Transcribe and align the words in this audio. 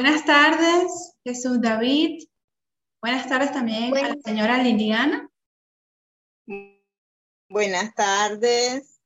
Buenas 0.00 0.24
tardes, 0.24 1.12
Jesús 1.24 1.60
David. 1.60 2.22
Buenas 3.02 3.28
tardes 3.28 3.52
también 3.52 3.94
a 3.94 4.08
la 4.08 4.16
señora 4.24 4.62
Liliana. 4.62 5.30
Buenas 7.50 7.94
tardes. 7.94 8.98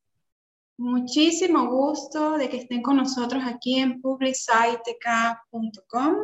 Muchísimo 0.79 1.69
gusto 1.69 2.39
de 2.39 2.49
que 2.49 2.59
estén 2.59 2.81
con 2.81 2.99
nosotros 2.99 3.43
aquí 3.45 3.81
en 3.81 4.01
publicsitec.com. 4.01 6.17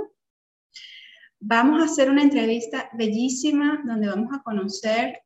Vamos 1.40 1.82
a 1.82 1.86
hacer 1.86 2.08
una 2.08 2.22
entrevista 2.22 2.88
bellísima 2.92 3.82
donde 3.84 4.06
vamos 4.06 4.32
a 4.32 4.40
conocer 4.44 5.20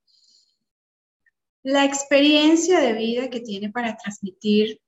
la 1.62 1.84
experiencia 1.84 2.80
de 2.80 2.94
vida 2.94 3.28
que 3.28 3.40
tiene 3.40 3.70
para 3.70 3.94
transmitir 3.94 4.80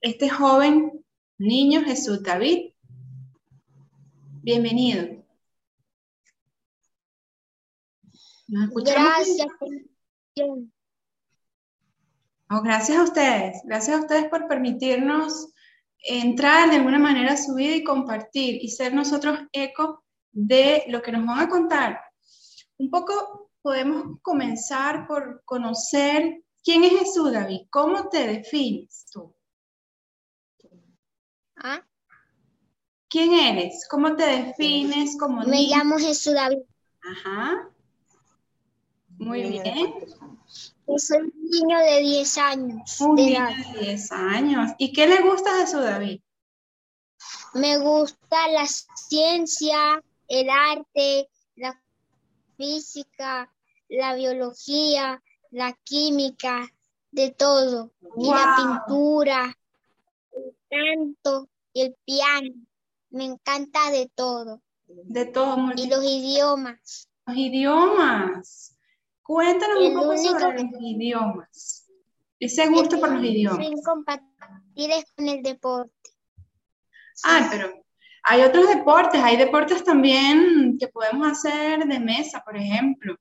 este 0.00 0.28
joven 0.28 1.04
niño 1.38 1.82
Jesús 1.82 2.22
David. 2.22 2.75
Bienvenido. 4.46 5.24
Gracias. 8.46 9.48
Oh, 12.48 12.62
gracias 12.62 12.96
a 12.96 13.02
ustedes, 13.02 13.60
gracias 13.64 13.96
a 13.96 14.00
ustedes 14.02 14.28
por 14.28 14.46
permitirnos 14.46 15.52
entrar 15.98 16.70
de 16.70 16.76
alguna 16.76 17.00
manera 17.00 17.32
a 17.32 17.36
su 17.36 17.56
vida 17.56 17.74
y 17.74 17.82
compartir 17.82 18.62
y 18.62 18.68
ser 18.68 18.94
nosotros 18.94 19.36
eco 19.50 20.04
de 20.30 20.84
lo 20.90 21.02
que 21.02 21.10
nos 21.10 21.26
van 21.26 21.40
a 21.40 21.48
contar. 21.48 22.00
Un 22.78 22.88
poco 22.88 23.50
podemos 23.62 24.20
comenzar 24.22 25.08
por 25.08 25.42
conocer 25.44 26.44
quién 26.62 26.84
es 26.84 26.92
Jesús, 27.00 27.32
David. 27.32 27.62
¿Cómo 27.68 28.08
te 28.08 28.28
defines 28.28 29.06
tú? 29.10 29.34
¿Ah? 31.56 31.84
¿Quién 33.08 33.32
eres? 33.32 33.86
¿Cómo 33.88 34.16
te 34.16 34.24
defines? 34.24 35.16
como 35.18 35.42
Me 35.42 35.62
llamo 35.62 35.98
Jesús 35.98 36.34
David. 36.34 36.58
Ajá. 37.02 37.68
Muy 39.18 39.42
bien. 39.42 39.94
Yo 40.88 40.98
soy 40.98 41.18
un 41.18 41.50
niño 41.50 41.78
de 41.78 42.00
10 42.00 42.38
años. 42.38 43.00
Un 43.00 43.14
niño 43.16 43.46
de 43.46 43.80
10 43.80 44.12
años. 44.12 44.70
¿Y 44.78 44.92
qué 44.92 45.06
le 45.06 45.20
gusta 45.22 45.50
a 45.52 45.60
Jesús 45.60 45.82
David? 45.82 46.20
Me 47.54 47.78
gusta 47.78 48.48
la 48.48 48.66
ciencia, 48.66 50.02
el 50.28 50.50
arte, 50.50 51.28
la 51.54 51.80
física, 52.56 53.52
la 53.88 54.14
biología, 54.14 55.22
la 55.50 55.72
química, 55.84 56.68
de 57.10 57.30
todo. 57.30 57.92
Y 58.18 58.30
la 58.30 58.56
pintura, 58.86 59.58
el 60.32 60.56
canto 60.68 61.48
y 61.72 61.82
el 61.82 61.96
piano. 62.04 62.54
Me 63.16 63.24
encanta 63.24 63.90
de 63.90 64.10
todo. 64.14 64.60
De 64.86 65.24
todo. 65.24 65.56
Muy 65.56 65.72
y 65.78 65.88
los 65.88 66.04
idiomas. 66.04 67.08
Los 67.26 67.36
idiomas. 67.38 68.76
Cuéntanos 69.22 69.78
un 69.80 69.94
poco 69.94 70.18
sobre 70.18 70.62
los 70.62 70.82
idiomas. 70.82 71.88
Ese 72.38 72.68
gusto 72.68 73.00
por 73.00 73.12
los 73.12 73.24
idiomas. 73.24 73.66
Incompatibles 73.66 75.06
con 75.16 75.28
el 75.30 75.42
deporte. 75.42 76.10
Ah, 77.24 77.48
pero 77.50 77.72
hay 78.24 78.42
otros 78.42 78.68
deportes. 78.68 79.22
Hay 79.22 79.38
deportes 79.38 79.82
también 79.82 80.76
que 80.78 80.88
podemos 80.88 81.26
hacer 81.26 81.86
de 81.86 81.98
mesa, 81.98 82.42
por 82.44 82.54
ejemplo. 82.54 83.16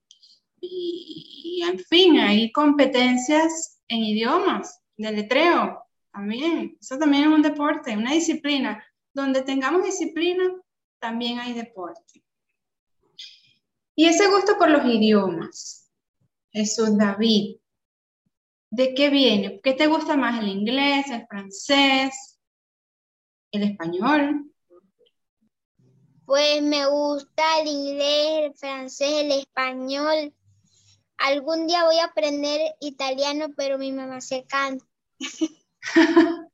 Y, 0.59 1.63
en 1.65 1.79
fin, 1.79 2.19
hay 2.19 2.51
competencias 2.51 3.79
en 3.87 3.99
idiomas, 3.99 4.81
de 4.97 5.11
letreo 5.13 5.85
también. 6.11 6.77
Eso 6.81 6.97
también 6.97 7.23
es 7.23 7.29
un 7.29 7.41
deporte, 7.41 7.95
una 7.95 8.11
disciplina. 8.11 8.83
Donde 9.15 9.41
tengamos 9.43 9.83
disciplina, 9.83 10.43
también 10.99 11.39
hay 11.39 11.53
deporte. 11.53 12.21
Y 13.95 14.07
ese 14.07 14.27
gusto 14.27 14.57
por 14.57 14.69
los 14.69 14.85
idiomas. 14.85 15.89
Jesús 16.51 16.97
David. 16.97 17.55
¿De 18.69 18.93
qué 18.93 19.09
viene? 19.09 19.61
¿Qué 19.61 19.73
te 19.73 19.87
gusta 19.87 20.17
más, 20.17 20.41
el 20.41 20.49
inglés, 20.49 21.05
el 21.09 21.25
francés, 21.27 22.37
el 23.51 23.63
español? 23.63 24.51
Pues 26.25 26.61
me 26.61 26.85
gusta 26.85 27.61
el 27.61 27.67
inglés, 27.67 28.39
el 28.43 28.53
francés, 28.53 29.23
el 29.23 29.31
español. 29.31 30.33
Algún 31.17 31.67
día 31.67 31.85
voy 31.85 31.99
a 31.99 32.05
aprender 32.05 32.75
italiano, 32.81 33.47
pero 33.55 33.77
mi 33.77 33.93
mamá 33.93 34.19
se 34.19 34.43
canta. 34.43 34.85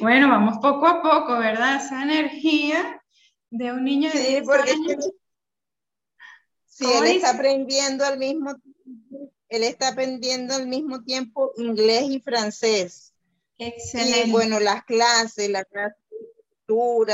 bueno, 0.00 0.28
vamos 0.28 0.58
poco 0.58 0.86
a 0.86 1.02
poco, 1.02 1.38
¿verdad? 1.38 1.76
Esa 1.84 2.02
energía 2.02 3.02
de 3.50 3.72
un 3.72 3.84
niño 3.84 4.10
de 4.12 4.40
10 4.40 4.48
años. 4.48 5.10
Sí, 6.66 6.86
él 6.86 7.06
está 7.08 7.30
aprendiendo 7.30 8.04
al 8.04 8.18
mismo 8.18 8.54
tiempo 8.54 8.70
él 9.50 9.64
está 9.64 9.88
aprendiendo 9.88 10.54
al 10.54 10.68
mismo 10.68 11.02
tiempo 11.02 11.52
inglés 11.56 12.04
y 12.08 12.20
francés. 12.20 13.12
Excelente. 13.58 14.28
Y 14.28 14.30
bueno, 14.30 14.60
las 14.60 14.84
clases, 14.84 15.50
la 15.50 15.64
clase 15.64 15.96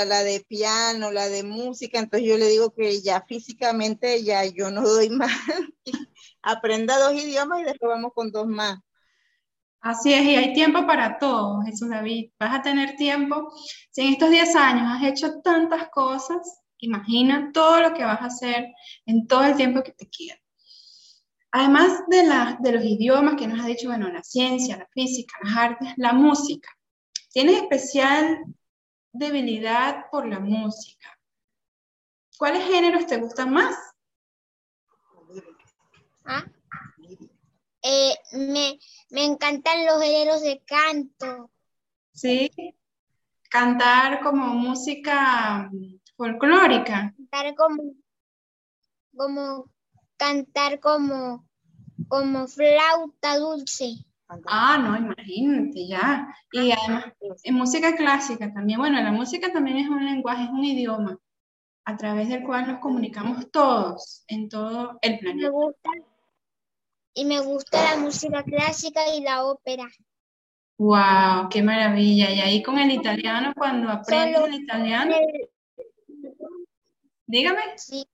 la 0.07 0.23
de 0.23 0.41
piano, 0.41 1.11
la 1.11 1.29
de 1.29 1.43
música, 1.43 1.99
entonces 1.99 2.29
yo 2.29 2.37
le 2.37 2.49
digo 2.49 2.75
que 2.75 3.01
ya 3.01 3.23
físicamente 3.23 4.23
ya 4.23 4.45
yo 4.45 4.71
no 4.71 4.83
doy 4.83 5.09
más. 5.11 5.33
Aprenda 6.43 6.99
dos 6.99 7.15
idiomas 7.15 7.61
y 7.61 7.65
después 7.65 7.89
vamos 7.89 8.13
con 8.15 8.31
dos 8.31 8.47
más. 8.47 8.79
Así 9.87 10.13
es, 10.13 10.25
y 10.25 10.35
hay 10.35 10.53
tiempo 10.53 10.85
para 10.85 11.17
todo, 11.17 11.63
Jesús 11.63 11.89
David. 11.89 12.33
Vas 12.41 12.57
a 12.57 12.63
tener 12.63 12.97
tiempo. 12.97 13.53
Si 13.93 14.01
en 14.01 14.15
estos 14.15 14.31
10 14.31 14.57
años 14.57 14.83
has 14.89 15.05
hecho 15.05 15.41
tantas 15.43 15.91
cosas, 15.91 16.61
imagina 16.79 17.53
todo 17.55 17.81
lo 17.81 17.95
que 17.95 18.03
vas 18.03 18.21
a 18.21 18.25
hacer 18.25 18.67
en 19.07 19.29
todo 19.29 19.45
el 19.45 19.55
tiempo 19.55 19.85
que 19.85 19.93
te 19.93 20.09
queda. 20.11 20.35
Además 21.53 22.03
de, 22.09 22.25
la, 22.25 22.59
de 22.61 22.73
los 22.73 22.83
idiomas 22.83 23.37
que 23.37 23.47
nos 23.47 23.65
ha 23.65 23.69
dicho, 23.69 23.87
bueno, 23.87 24.09
la 24.09 24.25
ciencia, 24.25 24.77
la 24.77 24.89
física, 24.93 25.39
las 25.45 25.57
artes, 25.57 25.93
la 25.99 26.13
música. 26.13 26.69
Tienes 27.31 27.63
especial 27.63 28.41
debilidad 29.13 30.07
por 30.11 30.27
la 30.27 30.41
música. 30.41 31.17
¿Cuáles 32.37 32.65
géneros 32.65 33.07
te 33.07 33.19
gustan 33.19 33.53
más? 33.53 33.77
¿Ah? 36.25 36.45
Eh, 37.89 38.17
me, 38.33 38.81
me 39.11 39.25
encantan 39.25 39.87
los 39.87 40.03
géneros 40.03 40.43
de 40.43 40.61
canto. 40.67 41.53
Sí, 42.13 42.51
cantar 43.49 44.25
como 44.25 44.47
música 44.55 45.71
folclórica. 46.17 47.15
Cantar 47.17 47.55
como, 47.55 47.95
como 49.15 49.71
cantar 50.17 50.81
como 50.81 51.47
como 52.09 52.49
flauta 52.49 53.39
dulce. 53.39 54.05
Ah, 54.49 54.79
no, 54.79 54.97
imagínate, 54.97 55.87
ya. 55.87 56.35
Y 56.51 56.73
además, 56.73 57.13
en 57.45 57.55
música 57.55 57.95
clásica 57.95 58.53
también, 58.53 58.81
bueno, 58.81 59.01
la 59.01 59.13
música 59.13 59.53
también 59.53 59.77
es 59.77 59.89
un 59.89 60.05
lenguaje, 60.05 60.43
es 60.43 60.51
un 60.51 60.65
idioma 60.65 61.19
a 61.85 61.97
través 61.97 62.29
del 62.29 62.43
cual 62.43 62.67
nos 62.67 62.81
comunicamos 62.81 63.49
todos 63.53 64.25
en 64.27 64.49
todo 64.49 64.99
el 65.03 65.21
planeta. 65.21 65.47
Me 65.47 65.51
gusta, 65.51 65.91
y 67.17 67.25
me 67.25 67.41
gusta 67.41 67.83
la 67.83 67.97
música 67.97 68.45
clásica 68.45 69.09
y 69.15 69.23
la 69.23 69.47
ópera. 69.47 69.89
¡Wow! 70.77 71.49
¡Qué 71.51 71.63
maravilla! 71.63 72.31
Y 72.31 72.41
ahí 72.41 72.63
con 72.63 72.79
el 72.79 72.91
italiano, 72.91 73.55
cuando 73.57 73.89
aprendes 73.89 74.43
el 74.43 74.55
italiano. 74.55 75.17
Dígame. 77.27 77.63
Sí, 77.79 78.07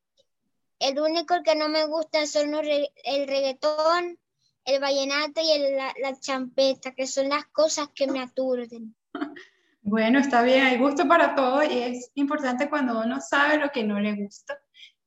el 0.78 1.00
único 1.00 1.42
que 1.42 1.56
no 1.56 1.68
me 1.68 1.84
gusta 1.86 2.26
son 2.28 2.54
el 2.54 3.26
reggaetón, 3.26 4.18
el 4.64 4.80
vallenato 4.80 5.40
y 5.40 5.72
la, 6.00 6.20
champeta, 6.20 6.94
que 6.94 7.08
son 7.08 7.28
las 7.28 7.46
cosas 7.46 7.88
que 7.94 8.06
me 8.06 8.20
aturden. 8.20 8.94
Bueno, 9.84 10.20
está 10.20 10.42
bien, 10.42 10.64
hay 10.64 10.78
gusto 10.78 11.08
para 11.08 11.34
todo 11.34 11.60
y 11.64 11.76
es 11.76 12.12
importante 12.14 12.70
cuando 12.70 13.00
uno 13.00 13.20
sabe 13.20 13.58
lo 13.58 13.70
que 13.70 13.82
no 13.82 13.98
le 13.98 14.14
gusta 14.14 14.56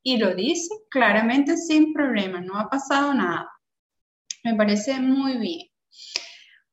y 0.04 0.18
lo 0.18 0.36
dice 0.36 0.76
claramente 0.90 1.56
sin 1.56 1.94
problema, 1.94 2.42
no 2.42 2.60
ha 2.60 2.70
pasado 2.70 3.14
nada. 3.14 3.55
Me 4.46 4.56
parece 4.56 5.02
muy 5.02 5.38
bien. 5.38 5.68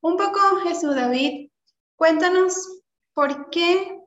Un 0.01 0.17
poco, 0.17 0.39
Jesús 0.63 0.95
David, 0.95 1.51
cuéntanos 1.97 2.55
por 3.15 3.51
qué 3.51 3.99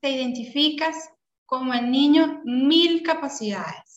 te 0.00 0.10
identificas 0.10 1.10
como 1.44 1.74
el 1.74 1.90
niño 1.90 2.40
mil 2.44 3.02
capacidades 3.02 3.88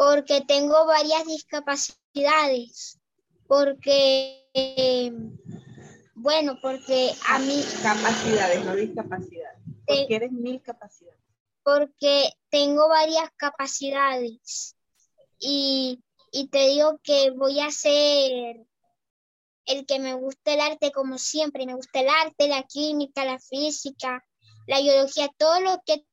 porque 0.00 0.40
tengo 0.48 0.86
varias 0.86 1.26
discapacidades, 1.26 2.98
porque, 3.46 5.12
bueno, 6.14 6.56
porque 6.62 7.10
a 7.28 7.38
mí... 7.38 7.62
Capacidades, 7.82 8.64
no 8.64 8.74
discapacidades. 8.76 9.58
Porque 9.86 10.16
eres 10.16 10.32
mil 10.32 10.62
capacidades. 10.62 11.20
Porque 11.62 12.30
tengo 12.48 12.88
varias 12.88 13.30
capacidades 13.36 14.74
y, 15.38 16.02
y 16.30 16.48
te 16.48 16.68
digo 16.68 17.00
que 17.02 17.30
voy 17.30 17.60
a 17.60 17.70
ser 17.70 18.66
el 19.66 19.86
que 19.86 19.98
me 19.98 20.14
gusta 20.14 20.54
el 20.54 20.60
arte 20.60 20.92
como 20.92 21.18
siempre, 21.18 21.66
me 21.66 21.74
gusta 21.74 22.00
el 22.00 22.08
arte, 22.08 22.48
la 22.48 22.62
química, 22.64 23.24
la 23.24 23.38
física, 23.38 24.24
la 24.66 24.80
biología, 24.80 25.28
todo 25.36 25.60
lo 25.60 25.82
que 25.84 26.04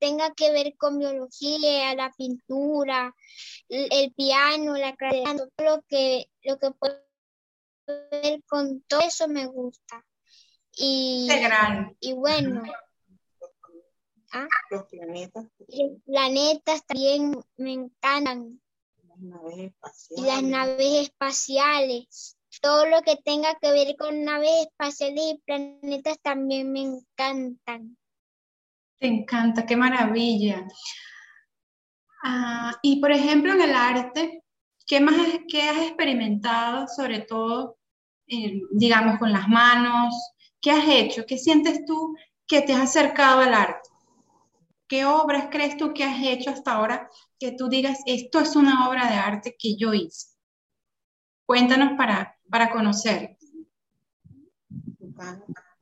tenga 0.00 0.34
que 0.34 0.50
ver 0.52 0.76
con 0.76 0.98
biología, 0.98 1.94
la 1.94 2.12
pintura, 2.16 3.14
el, 3.68 4.12
piano, 4.12 4.76
la 4.76 4.94
creación, 4.96 5.38
todo 5.56 5.76
lo 5.76 5.82
que, 5.88 6.30
lo 6.42 6.58
que 6.58 6.70
puede 6.72 7.02
ver 8.10 8.42
con 8.46 8.82
todo 8.82 9.00
eso 9.00 9.28
me 9.28 9.46
gusta. 9.46 10.04
Y, 10.76 11.28
y 12.00 12.12
bueno, 12.14 12.62
¿ah? 14.32 14.48
Los 14.70 14.84
planetas. 14.86 15.46
los 15.58 16.02
planetas 16.04 16.84
también 16.86 17.40
me 17.56 17.72
encantan. 17.72 18.60
Las 19.14 19.22
naves 19.22 19.58
espaciales. 19.58 20.16
Y 20.16 20.22
las 20.22 20.42
naves 20.42 21.02
espaciales. 21.02 22.36
Todo 22.60 22.86
lo 22.86 23.02
que 23.02 23.16
tenga 23.16 23.54
que 23.60 23.70
ver 23.70 23.96
con 23.96 24.24
naves 24.24 24.66
espaciales 24.66 25.24
y 25.24 25.42
planetas 25.44 26.18
también 26.20 26.72
me 26.72 26.82
encantan. 26.82 27.96
Te 28.98 29.06
encanta, 29.06 29.66
qué 29.66 29.76
maravilla. 29.76 30.66
Ah, 32.24 32.76
y 32.82 33.00
por 33.00 33.12
ejemplo, 33.12 33.52
en 33.52 33.62
el 33.62 33.74
arte, 33.74 34.42
¿qué 34.86 35.00
más 35.00 35.16
qué 35.48 35.62
has 35.62 35.78
experimentado, 35.78 36.86
sobre 36.88 37.20
todo, 37.20 37.76
eh, 38.26 38.62
digamos, 38.72 39.18
con 39.18 39.32
las 39.32 39.48
manos? 39.48 40.14
¿Qué 40.60 40.70
has 40.70 40.88
hecho? 40.88 41.26
¿Qué 41.26 41.38
sientes 41.38 41.84
tú 41.84 42.16
que 42.46 42.62
te 42.62 42.72
has 42.72 42.82
acercado 42.82 43.40
al 43.40 43.54
arte? 43.54 43.90
¿Qué 44.94 45.04
obras 45.04 45.48
crees 45.50 45.76
tú 45.76 45.92
que 45.92 46.04
has 46.04 46.22
hecho 46.22 46.50
hasta 46.50 46.74
ahora 46.74 47.10
que 47.40 47.50
tú 47.50 47.68
digas, 47.68 47.98
esto 48.06 48.38
es 48.38 48.54
una 48.54 48.88
obra 48.88 49.10
de 49.10 49.16
arte 49.16 49.56
que 49.58 49.74
yo 49.74 49.92
hice? 49.92 50.28
Cuéntanos 51.44 51.98
para, 51.98 52.38
para 52.48 52.70
conocer. 52.70 53.36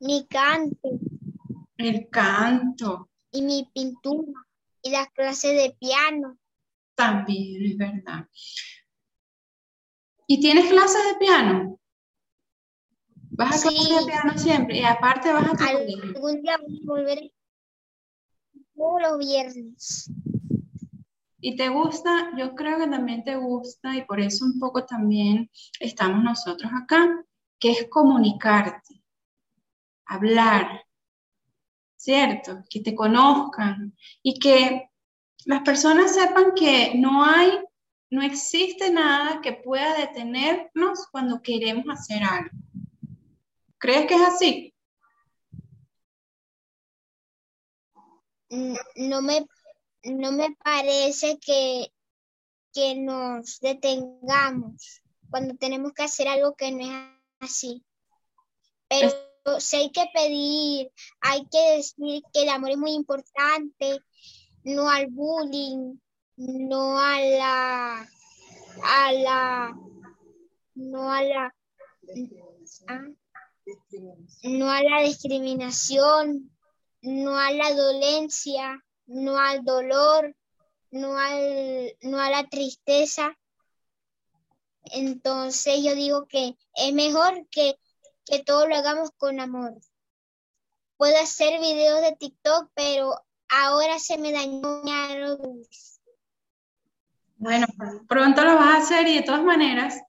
Mi 0.01 0.27
canto. 0.29 0.99
El 1.77 2.09
canto. 2.09 3.11
Y 3.33 3.43
mi 3.43 3.69
pintura. 3.75 4.33
Y 4.81 4.93
las 4.93 5.11
clases 5.11 5.63
de 5.63 5.77
piano. 5.79 6.39
También, 6.95 7.71
es 7.71 7.77
verdad. 7.77 8.27
¿Y 10.27 10.41
tienes 10.41 10.71
clases 10.71 11.05
de 11.05 11.19
piano? 11.19 11.79
¿Vas 13.33 13.67
a 13.67 13.69
clases 13.69 13.89
de 13.91 14.07
piano 14.07 14.39
siempre? 14.39 14.79
Y 14.79 14.85
aparte 14.85 15.31
vas 15.35 15.49
a... 15.61 15.67
Algún 15.67 16.41
día 16.41 16.57
voy 16.57 16.81
a 16.81 16.87
volver 16.87 17.33
los 19.01 19.19
viernes. 19.19 20.11
¿Y 21.41 21.57
te 21.57 21.69
gusta? 21.69 22.31
Yo 22.37 22.55
creo 22.55 22.79
que 22.79 22.87
también 22.87 23.25
te 23.25 23.37
gusta 23.37 23.97
y 23.97 24.05
por 24.05 24.21
eso 24.21 24.45
un 24.45 24.59
poco 24.61 24.85
también 24.85 25.51
estamos 25.81 26.23
nosotros 26.23 26.71
acá, 26.73 27.25
que 27.59 27.73
es 27.73 27.89
comunicarte, 27.89 29.03
hablar, 30.07 30.85
¿cierto? 31.97 32.63
Que 32.71 32.81
te 32.81 32.95
conozcan 32.95 33.97
y 34.23 34.39
que 34.39 34.89
las 35.45 35.63
personas 35.63 36.15
sepan 36.15 36.53
que 36.55 36.95
no 36.95 37.25
hay, 37.25 37.59
no 38.11 38.23
existe 38.23 38.93
nada 38.93 39.41
que 39.41 39.53
pueda 39.53 39.95
detenernos 39.95 41.09
cuando 41.11 41.43
queremos 41.43 41.87
hacer 41.89 42.23
algo. 42.23 42.51
¿Crees 43.79 44.07
que 44.07 44.15
es 44.15 44.23
así? 44.23 44.75
No 48.97 49.23
me 49.23 49.47
no 50.05 50.33
me 50.33 50.57
parece 50.63 51.39
que, 51.39 51.93
que 52.73 52.97
nos 52.97 53.61
detengamos 53.61 55.03
cuando 55.31 55.55
tenemos 55.57 55.93
que 55.93 56.03
hacer 56.03 56.29
algo 56.29 56.55
que 56.55 56.73
no 56.73 56.81
es 56.81 57.51
así. 57.51 57.85
Pero 58.89 59.11
si 59.61 59.77
hay 59.77 59.91
que 59.91 60.07
pedir, 60.13 60.91
hay 61.21 61.47
que 61.47 61.77
decir 61.77 62.23
que 62.33 62.43
el 62.43 62.49
amor 62.49 62.71
es 62.71 62.79
muy 62.79 62.93
importante, 62.93 64.01
no 64.65 64.89
al 64.91 65.07
bullying, 65.09 65.97
no 66.37 66.99
a 66.99 67.21
la, 67.21 68.09
a 68.83 69.13
la, 69.13 69.77
no 70.75 71.11
a 71.11 71.23
la, 71.23 71.55
¿ah? 72.89 73.09
no 74.43 74.71
a 74.71 74.83
la 74.83 75.03
discriminación, 75.03 76.52
no 77.03 77.37
a 77.37 77.51
la 77.51 77.75
dolencia, 77.75 78.83
no 79.07 79.39
al 79.39 79.65
dolor, 79.65 80.35
no, 80.91 81.19
al, 81.19 81.97
no 82.03 82.21
a 82.21 82.31
la 82.31 82.49
tristeza. 82.49 83.37
Entonces 84.85 85.83
yo 85.83 85.95
digo 85.95 86.27
que 86.27 86.57
es 86.75 86.93
mejor 86.95 87.47
que, 87.51 87.79
que 88.25 88.43
todo 88.43 88.67
lo 88.67 88.77
hagamos 88.77 89.11
con 89.17 89.41
amor. 89.41 89.75
Puedo 90.97 91.19
hacer 91.21 91.61
videos 91.61 92.01
de 92.01 92.17
TikTok, 92.17 92.71
pero 92.75 93.15
ahora 93.49 93.99
se 93.99 94.19
me 94.19 94.33
dañó 94.33 94.83
Bueno, 97.37 97.67
pronto 98.09 98.45
lo 98.45 98.55
vas 98.55 98.69
a 98.69 98.77
hacer 98.79 99.09
y 99.09 99.17
de 99.17 99.23
todas 99.23 99.43
maneras, 99.43 100.01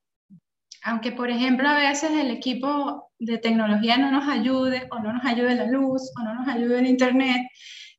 aunque 0.83 1.11
por 1.11 1.29
ejemplo 1.29 1.67
a 1.67 1.75
veces 1.75 2.11
el 2.11 2.29
equipo 2.29 3.11
de 3.25 3.37
tecnología 3.37 3.97
no 3.97 4.11
nos 4.11 4.27
ayude 4.27 4.87
o 4.91 4.99
no 4.99 5.13
nos 5.13 5.25
ayude 5.25 5.55
la 5.55 5.67
luz 5.67 6.11
o 6.19 6.23
no 6.23 6.33
nos 6.33 6.47
ayude 6.47 6.79
el 6.79 6.87
internet, 6.87 7.47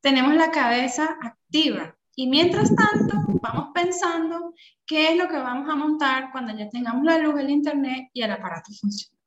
tenemos 0.00 0.34
la 0.34 0.50
cabeza 0.50 1.16
activa. 1.22 1.96
Y 2.16 2.28
mientras 2.28 2.74
tanto, 2.74 3.16
vamos 3.40 3.70
pensando 3.74 4.54
qué 4.86 5.12
es 5.12 5.16
lo 5.16 5.28
que 5.28 5.36
vamos 5.36 5.68
a 5.68 5.74
montar 5.74 6.30
cuando 6.30 6.56
ya 6.56 6.68
tengamos 6.68 7.04
la 7.04 7.18
luz, 7.18 7.40
el 7.40 7.50
internet 7.50 8.08
y 8.12 8.22
el 8.22 8.30
aparato 8.30 8.70
funciona. 8.80 9.18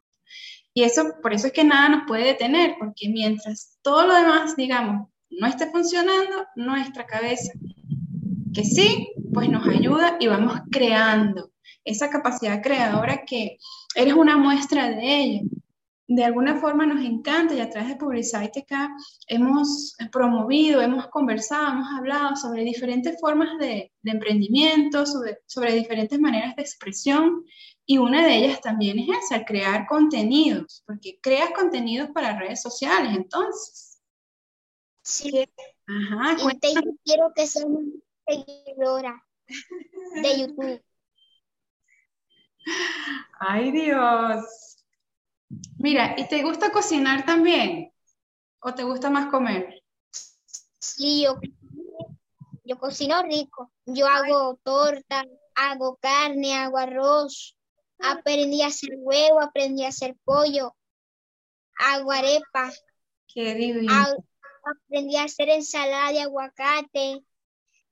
Y 0.73 0.83
eso, 0.83 1.15
por 1.21 1.33
eso 1.33 1.47
es 1.47 1.53
que 1.53 1.63
nada 1.63 1.89
nos 1.89 2.07
puede 2.07 2.25
detener, 2.25 2.75
porque 2.79 3.09
mientras 3.09 3.77
todo 3.81 4.05
lo 4.05 4.13
demás, 4.13 4.55
digamos, 4.55 5.09
no 5.29 5.47
esté 5.47 5.69
funcionando, 5.71 6.45
nuestra 6.55 7.05
cabeza, 7.05 7.51
que 8.53 8.63
sí, 8.63 9.09
pues 9.33 9.49
nos 9.49 9.67
ayuda 9.67 10.17
y 10.19 10.27
vamos 10.27 10.61
creando 10.71 11.51
esa 11.83 12.09
capacidad 12.09 12.61
creadora 12.61 13.25
que 13.25 13.57
eres 13.95 14.13
una 14.13 14.37
muestra 14.37 14.89
de 14.89 15.19
ella 15.19 15.41
de 16.07 16.23
alguna 16.23 16.59
forma 16.59 16.85
nos 16.85 17.03
encanta 17.03 17.53
y 17.53 17.59
a 17.59 17.69
través 17.69 17.89
de 17.89 17.95
Publicite 17.97 18.61
acá 18.61 18.95
hemos 19.27 19.95
promovido, 20.11 20.81
hemos 20.81 21.07
conversado, 21.07 21.73
hemos 21.73 21.89
hablado 21.97 22.35
sobre 22.37 22.63
diferentes 22.63 23.19
formas 23.19 23.57
de, 23.59 23.91
emprendimiento, 24.03 25.05
sobre, 25.05 25.39
sobre, 25.45 25.73
diferentes 25.73 26.17
maneras 26.17 26.55
de 26.55 26.61
expresión 26.61 27.43
y 27.85 27.97
una 27.97 28.25
de 28.25 28.37
ellas 28.37 28.61
también 28.61 28.99
es 28.99 29.09
esa, 29.09 29.43
crear 29.43 29.85
contenidos, 29.85 30.81
porque 30.85 31.19
creas 31.21 31.51
contenidos 31.51 32.09
para 32.11 32.39
redes 32.39 32.61
sociales, 32.61 33.13
entonces. 33.15 34.01
Sí. 35.03 35.45
Ajá. 35.87 36.37
Te 36.61 36.73
quiero 37.03 37.33
que 37.35 37.47
seas 37.47 37.65
una 37.65 37.81
seguidora 38.25 39.23
de 40.21 40.39
YouTube. 40.39 40.83
Ay 43.39 43.71
Dios. 43.71 44.76
Mira, 45.77 46.15
¿y 46.17 46.27
te 46.27 46.43
gusta 46.43 46.71
cocinar 46.71 47.25
también? 47.25 47.93
¿O 48.59 48.73
te 48.73 48.83
gusta 48.83 49.09
más 49.09 49.29
comer? 49.29 49.81
Sí, 50.79 51.23
yo, 51.23 51.39
yo 52.63 52.77
cocino 52.77 53.21
rico. 53.23 53.71
Yo 53.85 54.07
hago 54.07 54.59
torta, 54.63 55.25
hago 55.55 55.97
carne, 55.97 56.55
hago 56.55 56.77
arroz. 56.77 57.55
Aprendí 57.99 58.61
a 58.61 58.67
hacer 58.67 58.91
huevo, 58.97 59.39
aprendí 59.39 59.85
a 59.85 59.89
hacer 59.89 60.15
pollo. 60.23 60.75
Hago 61.77 62.11
arepas. 62.11 62.83
Qué 63.27 63.53
divino. 63.55 63.93
aprendí 64.63 65.15
a 65.15 65.23
hacer 65.23 65.49
ensalada 65.49 66.11
de 66.11 66.21
aguacate. 66.21 67.23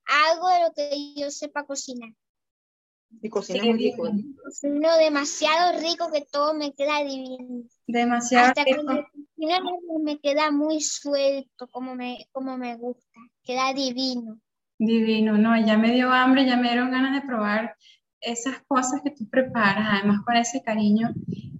Hago 0.05 0.49
lo 0.67 0.73
que 0.73 1.13
yo 1.15 1.31
sepa 1.31 1.65
cocinar. 1.65 2.11
Y 3.21 3.29
cocina 3.29 3.63
muy 3.63 3.73
rico. 3.73 4.09
Cocino 4.43 4.97
demasiado 4.97 5.79
rico 5.79 6.11
que 6.11 6.25
todo 6.31 6.53
me 6.53 6.73
queda 6.73 7.03
divino. 7.03 7.63
Demasiado 7.87 8.53
rico. 8.65 9.07
me 10.03 10.19
queda 10.19 10.51
muy 10.51 10.81
suelto 10.81 11.67
como 11.67 11.95
me, 11.95 12.27
como 12.31 12.57
me 12.57 12.75
gusta. 12.77 13.19
Queda 13.43 13.73
divino. 13.73 14.39
Divino, 14.77 15.37
no, 15.37 15.57
ya 15.65 15.77
me 15.77 15.93
dio 15.93 16.11
hambre, 16.11 16.45
ya 16.45 16.57
me 16.57 16.67
dieron 16.69 16.91
ganas 16.91 17.13
de 17.13 17.27
probar 17.27 17.75
esas 18.19 18.61
cosas 18.67 19.01
que 19.03 19.11
tú 19.11 19.29
preparas, 19.29 19.87
además 19.91 20.21
con 20.25 20.35
ese 20.35 20.61
cariño 20.61 21.13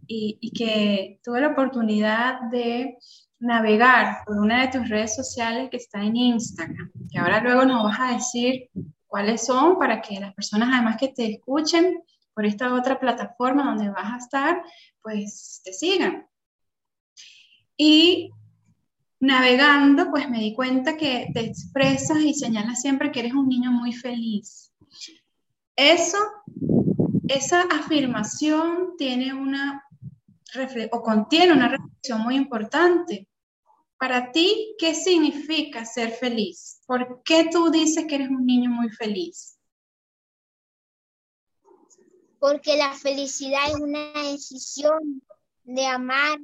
y, 0.08 0.38
y 0.42 0.52
que 0.52 1.20
tuve 1.24 1.42
la 1.42 1.50
oportunidad 1.50 2.42
de 2.52 2.98
navegar 3.40 4.24
por 4.26 4.38
una 4.40 4.62
de 4.62 4.78
tus 4.78 4.90
redes 4.90 5.16
sociales 5.16 5.70
que 5.70 5.78
está 5.78 6.04
en 6.04 6.16
Instagram, 6.16 6.92
que 7.12 7.20
ahora 7.20 7.42
luego 7.42 7.66
nos 7.66 7.84
vas 7.84 8.00
a 8.00 8.14
decir 8.14 8.70
cuáles 9.16 9.46
son 9.46 9.80
para 9.80 10.02
que 10.02 10.20
las 10.20 10.34
personas 10.34 10.68
además 10.74 10.98
que 11.00 11.08
te 11.08 11.36
escuchen 11.36 12.04
por 12.34 12.46
esta 12.46 12.74
otra 12.74 13.00
plataforma 13.00 13.64
donde 13.64 13.90
vas 13.90 14.14
a 14.14 14.18
estar, 14.18 14.62
pues 15.02 15.62
te 15.64 15.72
sigan. 15.72 16.28
Y 17.78 18.30
navegando, 19.22 20.12
pues 20.12 20.30
me 20.30 20.40
di 20.40 20.54
cuenta 20.54 20.98
que 20.98 21.30
te 21.34 21.40
expresas 21.40 22.18
y 22.18 22.34
señalas 22.34 22.82
siempre 22.82 23.10
que 23.10 23.22
eres 23.22 23.34
un 23.34 23.48
niño 23.48 23.72
muy 23.72 23.94
feliz. 23.94 24.74
Eso, 25.78 26.18
esa 27.30 27.62
afirmación 27.72 28.98
tiene 28.98 29.34
una 29.34 29.82
o 30.92 31.02
contiene 31.02 31.54
una 31.54 31.70
reflexión 31.70 32.20
muy 32.20 32.36
importante, 32.36 33.30
Para 33.98 34.32
ti, 34.32 34.76
¿qué 34.78 34.94
significa 34.94 35.86
ser 35.86 36.12
feliz? 36.12 36.82
¿Por 36.86 37.24
qué 37.24 37.50
tú 37.52 37.72
dices 37.72 38.06
que 38.08 38.16
eres 38.16 38.30
un 38.30 38.46
niño 38.46 38.70
muy 38.70 38.90
feliz? 38.90 39.58
Porque 42.40 42.76
la 42.78 42.94
felicidad 42.94 43.70
es 43.70 43.76
una 43.76 44.12
decisión 44.24 45.22
de 45.64 45.86
amar, 45.86 46.40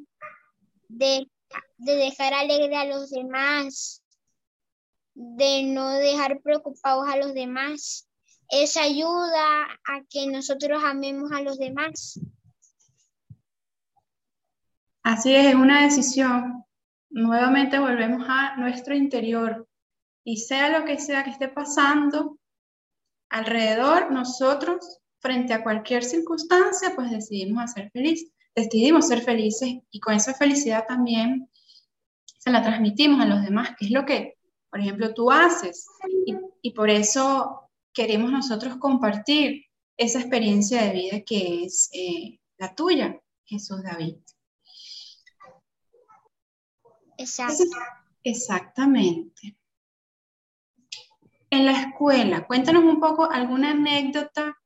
de, 0.88 1.29
de 1.77 1.96
dejar 1.96 2.34
alegre 2.34 2.75
a 2.75 2.86
los 2.86 3.12
demás, 3.12 4.01
de 5.13 5.63
no 5.63 5.89
dejar 5.89 6.41
preocupados 6.41 7.08
a 7.08 7.17
los 7.17 7.34
demás. 7.34 8.08
Eso 8.50 8.79
ayuda 8.79 9.63
a 9.86 10.03
que 10.10 10.27
nosotros 10.27 10.81
amemos 10.84 11.31
a 11.31 11.41
los 11.41 11.58
demás. 11.58 12.20
Así 15.03 15.36
es, 15.36 15.48
es 15.48 15.55
una 15.55 15.84
decisión. 15.84 16.63
Nuevamente 17.12 17.77
volvemos 17.77 18.25
a 18.27 18.56
nuestro 18.58 18.96
interior 18.96 19.68
y 20.24 20.38
sea 20.38 20.80
lo 20.80 20.86
que 20.86 20.98
sea 20.98 21.24
que 21.24 21.32
esté 21.32 21.50
pasando 21.50 22.38
alrededor, 23.30 24.12
nosotros, 24.12 25.00
frente 25.20 25.53
a 25.53 25.63
cualquier 25.63 26.03
circunstancia, 26.03 26.94
pues 26.96 27.12
decidimos 27.12 27.72
ser 27.72 27.91
felices, 27.91 28.32
decidimos 28.56 29.08
ser 29.08 29.22
felices 29.22 29.80
y 29.89 30.00
con 30.00 30.13
esa 30.13 30.34
felicidad 30.34 30.86
también 30.88 31.50
se 32.25 32.50
la 32.50 32.63
transmitimos 32.63 33.22
a 33.22 33.27
los 33.27 33.44
demás, 33.44 33.75
que 33.77 33.86
es 33.86 33.91
lo 33.91 34.06
que, 34.06 34.38
por 34.70 34.80
ejemplo, 34.80 35.13
tú 35.13 35.32
haces. 35.32 35.86
Y, 36.63 36.72
por 36.72 36.89
eso 36.89 37.70
queremos 37.94 38.32
nosotros 38.32 38.77
compartir 38.77 39.65
esa 39.98 40.20
experiencia 40.20 40.82
de 40.84 40.94
vida 40.94 41.22
que 41.22 41.65
es 41.65 41.89
eh, 41.94 42.39
la 42.58 42.74
tuya, 42.74 43.20
Jesús 43.46 43.84
David. 43.84 44.15
Exacto. 47.22 47.63
Exactamente. 48.24 49.56
En 51.50 51.66
la 51.66 51.82
escuela, 51.82 52.48
cuéntanos 52.48 52.84
un 52.84 53.00
poco 53.00 53.30
alguna 53.30 53.72
anécdota 53.72 54.58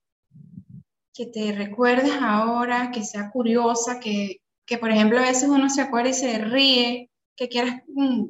que 1.13 1.25
te 1.25 1.51
recuerdes 1.53 2.13
ahora, 2.21 2.91
que 2.91 3.03
sea 3.03 3.31
curiosa, 3.31 3.99
que, 3.99 4.41
por 4.79 4.91
ejemplo 4.91 5.17
a 5.19 5.23
veces 5.23 5.49
uno 5.49 5.69
se 5.69 5.81
acuerda 5.81 6.09
y 6.09 6.13
se 6.13 6.37
ríe, 6.37 7.11
que 7.35 7.49
quieras 7.49 7.81
mm, 7.87 8.25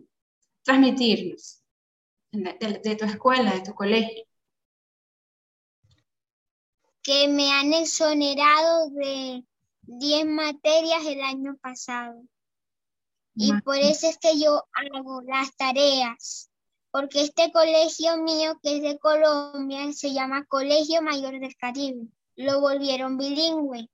transmitirnos 0.64 1.64
de, 2.32 2.96
tu 2.96 3.06
escuela, 3.06 3.54
de 3.54 3.62
tu 3.62 3.74
colegio. 3.74 4.24
Que 7.02 7.28
me 7.28 7.52
han 7.52 7.74
exonerado 7.74 8.90
de 8.92 9.44
10 9.82 10.26
materias 10.26 11.06
el 11.06 11.22
año 11.22 11.58
pasado. 11.62 12.24
Y 13.36 13.54
por 13.62 13.78
eso 13.78 14.08
es 14.08 14.18
que 14.18 14.40
yo 14.40 14.64
hago 14.74 15.22
las 15.24 15.56
tareas, 15.58 16.50
porque 16.92 17.22
este 17.22 17.52
colegio 17.52 18.18
mío, 18.18 18.58
que 18.64 18.78
es 18.78 18.82
de 18.82 18.98
Colombia, 18.98 19.92
se 19.92 20.14
llama 20.14 20.46
Colegio 20.46 21.02
Mayor 21.02 21.40
del 21.40 21.56
Caribe. 21.58 22.08
Lo 22.38 22.62
volvieron 22.62 23.18
bilingüe. 23.18 23.90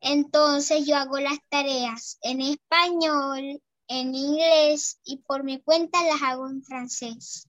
Entonces 0.00 0.86
yo 0.86 0.96
hago 0.96 1.18
las 1.18 1.38
tareas 1.50 2.18
en 2.22 2.40
español, 2.40 3.60
en 3.88 4.14
inglés 4.14 5.00
y 5.04 5.18
por 5.18 5.44
mi 5.44 5.60
cuenta 5.60 6.02
las 6.04 6.22
hago 6.22 6.48
en 6.48 6.62
francés. 6.62 7.48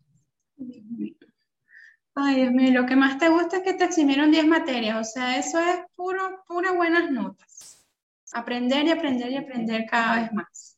Ay, 2.16 2.36
Dios 2.36 2.52
mío, 2.52 2.72
lo 2.72 2.86
que 2.86 2.96
más 2.96 3.18
te 3.18 3.30
gusta 3.30 3.58
es 3.58 3.64
que 3.64 3.74
te 3.74 3.86
eximieron 3.86 4.32
10 4.32 4.46
materias, 4.46 5.08
o 5.08 5.10
sea, 5.10 5.38
eso 5.38 5.60
es 5.60 5.80
puro, 5.96 6.44
pura 6.48 6.74
buenas 6.74 7.10
notas. 7.12 7.86
Aprender 8.34 8.86
y 8.88 8.92
aprender 8.92 9.32
y 9.32 9.38
aprender 9.38 9.86
cada 9.90 10.22
vez 10.22 10.34
más. 10.34 10.69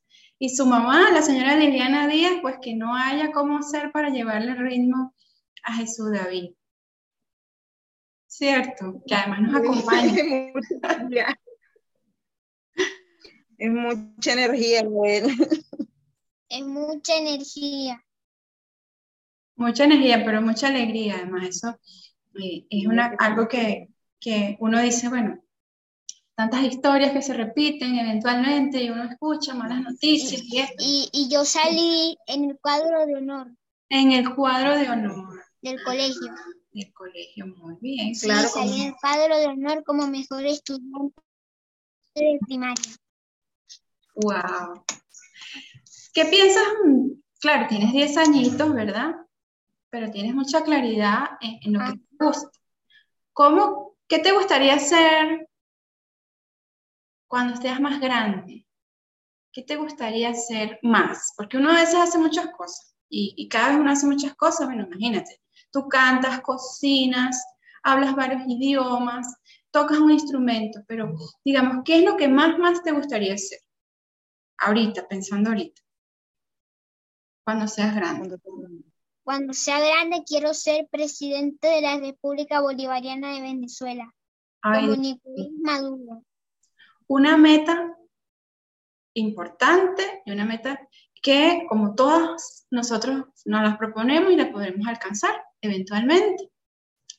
Y 0.43 0.49
su 0.49 0.65
mamá, 0.65 1.11
la 1.11 1.21
señora 1.21 1.55
Liliana 1.55 2.07
Díaz, 2.07 2.39
pues 2.41 2.55
que 2.59 2.73
no 2.73 2.95
haya 2.95 3.31
cómo 3.31 3.59
hacer 3.59 3.91
para 3.91 4.09
llevarle 4.09 4.53
el 4.53 4.57
ritmo 4.57 5.13
a 5.61 5.75
Jesús 5.75 6.11
David. 6.11 6.55
Cierto, 8.25 9.03
que 9.05 9.13
además 9.13 9.41
nos 9.41 9.55
acompaña. 9.55 10.15
Es 13.59 13.69
mucha 13.69 14.33
energía, 14.33 14.79
él. 14.79 15.27
Es 16.49 16.65
mucha 16.65 17.17
energía. 17.17 18.03
Mucha 19.55 19.83
energía, 19.83 20.25
pero 20.25 20.41
mucha 20.41 20.69
alegría, 20.69 21.17
además. 21.17 21.49
Eso 21.49 21.79
eh, 22.41 22.65
es 22.67 22.87
una, 22.87 23.15
algo 23.19 23.47
que, 23.47 23.89
que 24.19 24.57
uno 24.59 24.81
dice, 24.81 25.07
bueno, 25.09 25.39
tantas 26.35 26.63
historias 26.63 27.11
que 27.11 27.21
se 27.21 27.33
repiten 27.33 27.95
eventualmente 27.99 28.83
y 28.83 28.89
uno 28.89 29.03
escucha 29.03 29.53
malas 29.53 29.81
noticias. 29.81 30.41
Y, 30.79 31.09
y, 31.11 31.29
yo 31.29 31.45
salí 31.45 32.17
en 32.27 32.49
el 32.49 32.59
cuadro 32.59 33.05
de 33.05 33.15
honor. 33.15 33.47
En 33.89 34.11
el 34.11 34.33
cuadro 34.33 34.77
de 34.77 34.89
honor. 34.89 35.43
Del 35.61 35.83
colegio. 35.83 36.33
Del 36.71 36.93
colegio, 36.93 37.47
muy 37.47 37.75
bien. 37.81 38.15
Sí, 38.15 38.27
claro, 38.27 38.47
salí 38.47 38.81
en 38.81 38.87
el 38.87 38.95
cuadro 38.95 39.37
de 39.37 39.47
honor 39.47 39.83
como 39.83 40.07
mejor 40.07 40.45
estudiante 40.45 41.21
de 42.15 42.39
primaria. 42.45 42.95
Wow. 44.15 44.83
¿Qué 46.13 46.25
piensas? 46.25 46.63
Claro, 47.39 47.67
tienes 47.67 47.91
10 47.91 48.17
añitos, 48.17 48.73
¿verdad? 48.73 49.15
Pero 49.89 50.11
tienes 50.11 50.33
mucha 50.33 50.63
claridad 50.63 51.25
en, 51.41 51.73
lo 51.73 51.79
que 51.79 51.93
te 51.93 52.25
gusta. 52.25 52.49
¿Cómo, 53.33 53.95
qué 54.07 54.19
te 54.19 54.31
gustaría 54.31 54.75
hacer 54.75 55.49
cuando 57.31 57.53
estés 57.53 57.79
más 57.79 58.01
grande, 58.01 58.67
¿qué 59.53 59.63
te 59.63 59.77
gustaría 59.77 60.31
hacer 60.31 60.79
más? 60.81 61.31
Porque 61.37 61.55
uno 61.55 61.71
a 61.71 61.75
veces 61.75 61.95
hace 61.95 62.17
muchas 62.17 62.47
cosas 62.47 62.93
y, 63.07 63.47
cada 63.47 63.69
vez 63.69 63.79
uno 63.79 63.89
hace 63.89 64.05
muchas 64.05 64.35
cosas, 64.35 64.67
bueno, 64.67 64.83
imagínate, 64.85 65.41
tú 65.71 65.87
cantas, 65.87 66.41
cocinas, 66.41 67.41
hablas 67.83 68.17
varios 68.17 68.41
idiomas, 68.47 69.33
tocas 69.71 69.99
un 69.99 70.11
instrumento, 70.11 70.81
pero 70.89 71.15
digamos, 71.45 71.83
¿qué 71.85 71.99
es 71.99 72.03
lo 72.03 72.17
que 72.17 72.27
más, 72.27 72.59
más 72.59 72.83
te 72.83 72.91
gustaría 72.91 73.33
hacer? 73.33 73.59
Ahorita, 74.57 75.07
pensando 75.07 75.51
ahorita, 75.51 75.81
cuando 77.45 77.65
seas 77.69 77.95
grande. 77.95 78.37
Cuando 79.23 79.53
sea 79.53 79.79
grande 79.79 80.25
quiero 80.27 80.53
ser 80.53 80.85
presidente 80.91 81.69
de 81.69 81.81
la 81.81 81.97
República 81.97 82.59
Bolivariana 82.59 83.35
de 83.35 83.41
Venezuela, 83.41 84.13
como 84.61 84.97
Nicolás 84.97 85.47
Maduro 85.61 86.25
una 87.11 87.35
meta 87.35 87.93
importante 89.13 90.21
y 90.25 90.31
una 90.31 90.45
meta 90.45 90.87
que 91.21 91.65
como 91.67 91.93
todas 91.93 92.65
nosotros 92.71 93.25
nos 93.45 93.61
las 93.61 93.77
proponemos 93.77 94.31
y 94.31 94.37
la 94.37 94.49
podremos 94.49 94.87
alcanzar 94.87 95.35
eventualmente. 95.59 96.49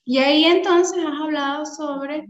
Y 0.05 0.19
ahí 0.19 0.45
entonces 0.47 0.99
has 1.05 1.21
hablado 1.21 1.67
sobre 1.67 2.27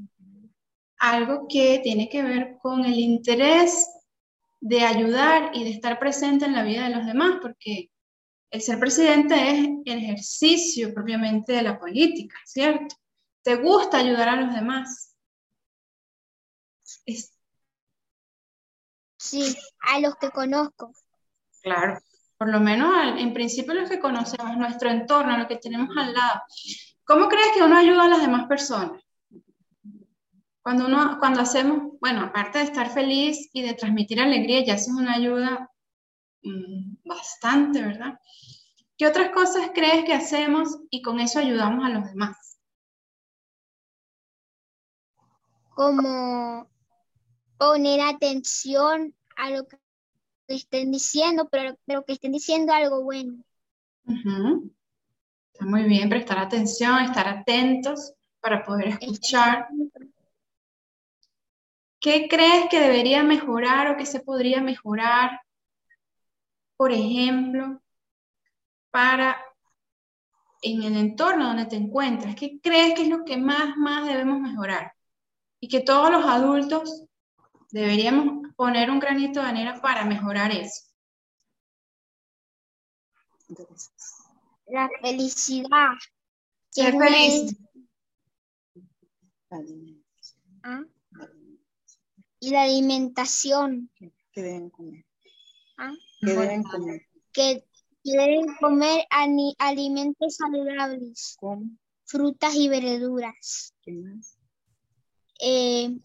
algo 0.98 1.46
que 1.48 1.80
tiene 1.84 2.08
que 2.08 2.22
ver 2.22 2.58
con 2.60 2.84
el 2.84 2.98
interés 2.98 3.88
de 4.60 4.84
ayudar 4.84 5.52
y 5.54 5.62
de 5.62 5.70
estar 5.70 6.00
presente 6.00 6.44
en 6.44 6.54
la 6.54 6.64
vida 6.64 6.88
de 6.88 6.96
los 6.96 7.06
demás, 7.06 7.38
porque 7.40 7.90
el 8.50 8.60
ser 8.60 8.78
presidente 8.80 9.34
es 9.34 9.68
el 9.84 9.98
ejercicio 9.98 10.92
propiamente 10.92 11.52
de 11.52 11.62
la 11.62 11.78
política, 11.78 12.36
¿cierto? 12.44 12.96
Te 13.42 13.54
gusta 13.56 13.98
ayudar 13.98 14.28
a 14.28 14.40
los 14.40 14.52
demás. 14.52 15.16
Es, 17.06 17.31
Sí, 19.32 19.56
a 19.80 19.98
los 19.98 20.14
que 20.16 20.30
conozco. 20.30 20.92
Claro, 21.62 21.98
por 22.36 22.50
lo 22.50 22.60
menos 22.60 23.18
en 23.18 23.32
principio 23.32 23.72
los 23.72 23.88
que 23.88 23.98
conocemos, 23.98 24.58
nuestro 24.58 24.90
entorno, 24.90 25.38
lo 25.38 25.48
que 25.48 25.56
tenemos 25.56 25.88
al 25.96 26.12
lado. 26.12 26.42
¿Cómo 27.02 27.30
crees 27.30 27.52
que 27.54 27.62
uno 27.62 27.78
ayuda 27.78 28.04
a 28.04 28.08
las 28.08 28.20
demás 28.20 28.46
personas? 28.46 29.02
Cuando 30.60 30.84
uno, 30.84 31.16
cuando 31.18 31.40
hacemos, 31.40 31.98
bueno, 31.98 32.24
aparte 32.24 32.58
de 32.58 32.64
estar 32.64 32.90
feliz 32.90 33.48
y 33.54 33.62
de 33.62 33.72
transmitir 33.72 34.20
alegría, 34.20 34.66
ya 34.66 34.74
eso 34.74 34.90
es 34.90 34.98
una 34.98 35.14
ayuda 35.14 35.70
mm, 36.42 36.96
bastante, 37.02 37.80
¿verdad? 37.80 38.20
¿Qué 38.98 39.06
otras 39.06 39.30
cosas 39.30 39.70
crees 39.74 40.04
que 40.04 40.12
hacemos 40.12 40.78
y 40.90 41.00
con 41.00 41.20
eso 41.20 41.38
ayudamos 41.38 41.86
a 41.86 41.88
los 41.88 42.04
demás? 42.04 42.58
Como 45.74 46.70
poner 47.56 48.00
atención 48.00 49.14
a 49.36 49.50
lo 49.50 49.66
que 49.66 49.78
estén 50.48 50.90
diciendo, 50.90 51.48
pero, 51.50 51.76
pero 51.86 52.04
que 52.04 52.12
estén 52.12 52.32
diciendo 52.32 52.72
algo 52.72 53.02
bueno. 53.02 53.42
Está 55.52 55.64
muy 55.64 55.84
bien, 55.84 56.08
prestar 56.08 56.38
atención, 56.38 56.98
estar 57.00 57.28
atentos 57.28 58.12
para 58.40 58.64
poder 58.64 58.88
escuchar. 58.88 59.68
¿Qué 62.00 62.26
crees 62.28 62.68
que 62.68 62.80
debería 62.80 63.22
mejorar 63.22 63.90
o 63.90 63.96
que 63.96 64.06
se 64.06 64.20
podría 64.20 64.60
mejorar? 64.60 65.40
Por 66.76 66.90
ejemplo, 66.90 67.80
para 68.90 69.40
en 70.62 70.82
el 70.82 70.96
entorno 70.96 71.48
donde 71.48 71.66
te 71.66 71.76
encuentras, 71.76 72.34
¿qué 72.36 72.60
crees 72.60 72.94
que 72.94 73.02
es 73.02 73.08
lo 73.08 73.24
que 73.24 73.36
más, 73.36 73.76
más 73.76 74.06
debemos 74.06 74.40
mejorar? 74.40 74.92
Y 75.60 75.68
que 75.68 75.80
todos 75.80 76.10
los 76.10 76.24
adultos 76.24 77.04
Deberíamos 77.72 78.54
poner 78.54 78.90
un 78.90 79.00
granito 79.00 79.40
de 79.40 79.46
arena 79.46 79.80
para 79.80 80.04
mejorar 80.04 80.52
eso. 80.52 80.82
La 84.66 84.88
felicidad. 85.00 85.88
que 86.74 86.82
Ser 86.82 86.94
feliz. 86.98 87.56
¿ah? 90.62 90.82
Y 92.40 92.50
la 92.50 92.62
alimentación. 92.62 93.90
¿Qué 93.94 94.42
deben 94.42 94.68
comer? 94.70 95.04
¿ah? 95.78 95.92
¿Qué 96.20 96.30
deben 96.30 96.62
comer? 96.64 97.06
Que 97.32 97.64
deben 98.04 98.54
comer 98.60 99.06
alimentos 99.58 100.36
saludables, 100.36 101.36
¿Cómo? 101.40 101.70
frutas 102.04 102.54
y 102.54 102.68
verduras. 102.68 103.74
¿Qué 103.82 103.92
más? 103.92 104.36
eh, 105.40 105.98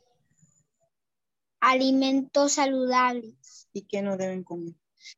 alimentos 1.59 2.53
saludables. 2.53 3.67
¿Y 3.73 3.83
qué 3.83 4.01
no 4.01 4.17
deben 4.17 4.43
comer? 4.43 4.73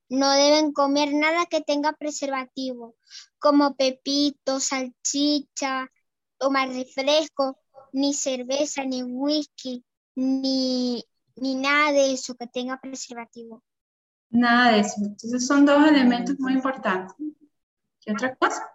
No 0.08 0.32
deben 0.32 0.72
comer 0.72 1.14
nada 1.14 1.46
que 1.46 1.62
tenga 1.62 1.94
preservativo, 1.94 2.96
como 3.40 3.76
pepito, 3.76 4.60
salchicha, 4.60 5.90
tomar 6.38 6.70
refresco, 6.70 7.58
ni 7.92 8.14
cerveza, 8.14 8.84
ni 8.84 9.04
whisky, 9.04 9.84
ni, 10.16 11.04
ni 11.36 11.56
nada 11.56 11.92
de 11.92 12.14
eso 12.14 12.36
que 12.36 12.48
tenga 12.48 12.80
preservativo. 12.80 13.64
Nada 14.30 14.74
de 14.74 14.80
eso. 14.82 14.96
Entonces 14.98 15.48
son 15.48 15.66
dos 15.66 15.88
elementos 15.88 16.40
muy 16.40 16.54
importantes. 16.54 17.16
¿Qué 18.02 18.12
otra 18.12 18.36
cosa? 18.36 18.70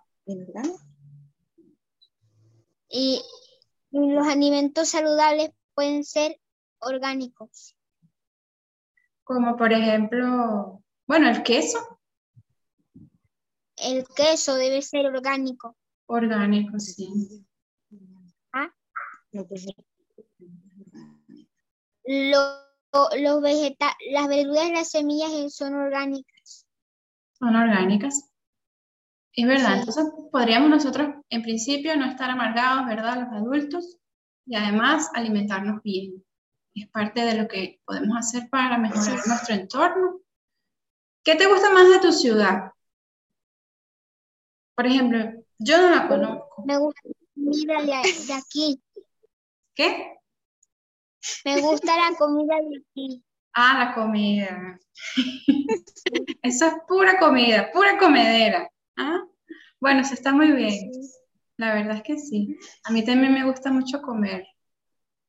Y 2.89 3.23
los 3.91 4.27
alimentos 4.27 4.89
saludables 4.89 5.51
pueden 5.75 6.05
ser 6.05 6.41
orgánicos. 6.85 7.77
Como 9.25 9.57
por 9.57 9.73
ejemplo, 9.73 10.83
bueno, 11.07 11.29
el 11.31 11.43
queso 11.43 11.79
El 13.77 14.07
queso 14.15 14.55
debe 14.55 14.83
ser 14.83 15.07
orgánico. 15.07 15.77
orgánico, 16.07 16.79
sí. 16.79 17.45
Pues, 19.33 19.67
Lo- 22.05 22.65
los 23.19 23.43
vegeta 23.43 23.97
las 24.13 24.29
verduras 24.29 24.69
y 24.69 24.73
las 24.73 24.91
semillas 24.91 25.55
son 25.55 25.75
orgánicas. 25.75 26.67
Son 27.33 27.57
orgánicas. 27.57 28.31
Es 29.33 29.47
verdad, 29.49 29.73
Sí. 29.75 29.79
entonces 29.81 30.05
podríamos 30.31 30.71
nosotros 30.71 31.09
en 31.29 31.43
principio 31.43 31.97
no 31.97 32.05
estar 32.05 32.31
amargados, 32.31 32.87
¿verdad? 32.87 33.19
Los 33.25 33.33
adultos 33.33 33.99
y 34.47 34.55
además 34.55 35.11
alimentarnos 35.15 35.83
bien. 35.83 36.25
Es 36.75 36.89
parte 36.89 37.21
de 37.21 37.35
lo 37.35 37.47
que 37.47 37.81
podemos 37.85 38.17
hacer 38.17 38.49
para 38.51 38.79
mejorar 38.79 39.27
nuestro 39.27 39.55
entorno. 39.55 40.21
¿Qué 41.23 41.37
te 41.37 41.47
gusta 41.47 41.71
más 41.71 41.89
de 41.89 42.01
tu 42.01 42.13
ciudad? 42.13 42.73
Por 44.75 44.87
ejemplo, 44.87 45.19
yo 45.59 45.81
no 45.81 45.91
la 45.91 46.09
conozco. 46.09 46.65
Me 46.67 46.77
gusta 46.79 47.01
la 47.05 47.15
comida 47.35 48.03
de, 48.03 48.33
aquí. 48.35 48.83
¿Qué? 49.75 50.19
Me 51.45 51.61
gusta 51.61 51.97
la 51.97 52.17
comida 52.17 52.57
de 52.57 52.79
aquí. 52.79 53.25
Ah, 53.55 53.85
la 53.87 53.95
comida. 53.95 54.79
Eso 56.43 56.67
es 56.67 56.75
pura 56.89 57.19
comida, 57.19 57.71
pura 57.73 57.97
comedera. 57.99 58.69
¿Ah? 58.97 59.25
Bueno, 59.79 60.01
eso 60.01 60.15
está 60.15 60.33
muy 60.33 60.51
bien. 60.51 60.91
La 61.57 61.73
verdad 61.73 61.97
es 61.99 62.03
que 62.03 62.19
sí. 62.19 62.59
A 62.83 62.91
mí 62.91 63.05
también 63.05 63.33
me 63.33 63.45
gusta 63.45 63.71
mucho 63.71 64.03
comer. 64.03 64.47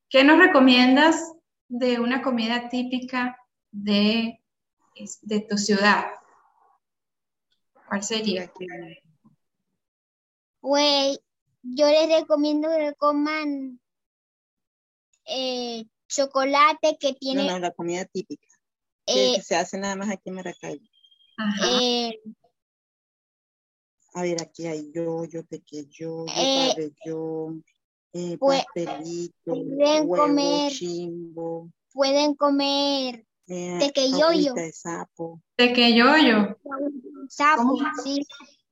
¿Qué 0.10 0.24
nos 0.24 0.40
recomiendas 0.40 1.35
de 1.68 2.00
una 2.00 2.22
comida 2.22 2.70
típica 2.70 3.38
de, 3.72 4.42
de 5.22 5.40
tu 5.42 5.58
ciudad? 5.58 6.06
¿Cuál 7.88 8.04
sería? 8.04 8.52
Pues 10.60 11.20
yo 11.62 11.88
les 11.88 12.10
recomiendo 12.10 12.70
que 12.70 12.94
coman 12.96 13.80
eh, 15.26 15.86
chocolate 16.08 16.98
que 17.00 17.10
No, 17.10 17.20
tiene 17.20 17.48
no, 17.48 17.60
la 17.60 17.72
comida 17.72 18.06
típica. 18.06 18.48
que, 19.06 19.28
eh, 19.28 19.32
que 19.36 19.42
se 19.42 19.56
hace 19.56 19.78
nada 19.78 19.96
más 19.96 20.10
aquí 20.10 20.30
en 20.30 20.36
Maracay. 20.36 20.82
Ajá. 21.38 21.80
eh, 21.80 22.20
A 24.14 24.22
ver, 24.22 24.42
aquí 24.42 24.66
hay 24.66 24.92
yoyo, 24.94 25.44
pequeño, 25.46 26.26
Eh, 26.28 26.74
pabellón, 26.74 27.66
eh, 28.18 28.38
pues, 28.40 28.64
pastelito, 28.74 29.34
pueden 29.44 30.08
huevo, 30.10 30.24
comer- 30.28 30.72
chimbo, 30.72 31.70
pueden 31.94 32.36
comer 32.36 33.26
eh, 33.48 33.78
tequeyoyo. 33.80 34.54
de 34.54 34.72
sapo. 34.72 35.42
Tequeyoyo. 35.58 36.58
sapo, 37.30 37.62
¿Cómo? 37.64 37.78
sí. 38.04 38.26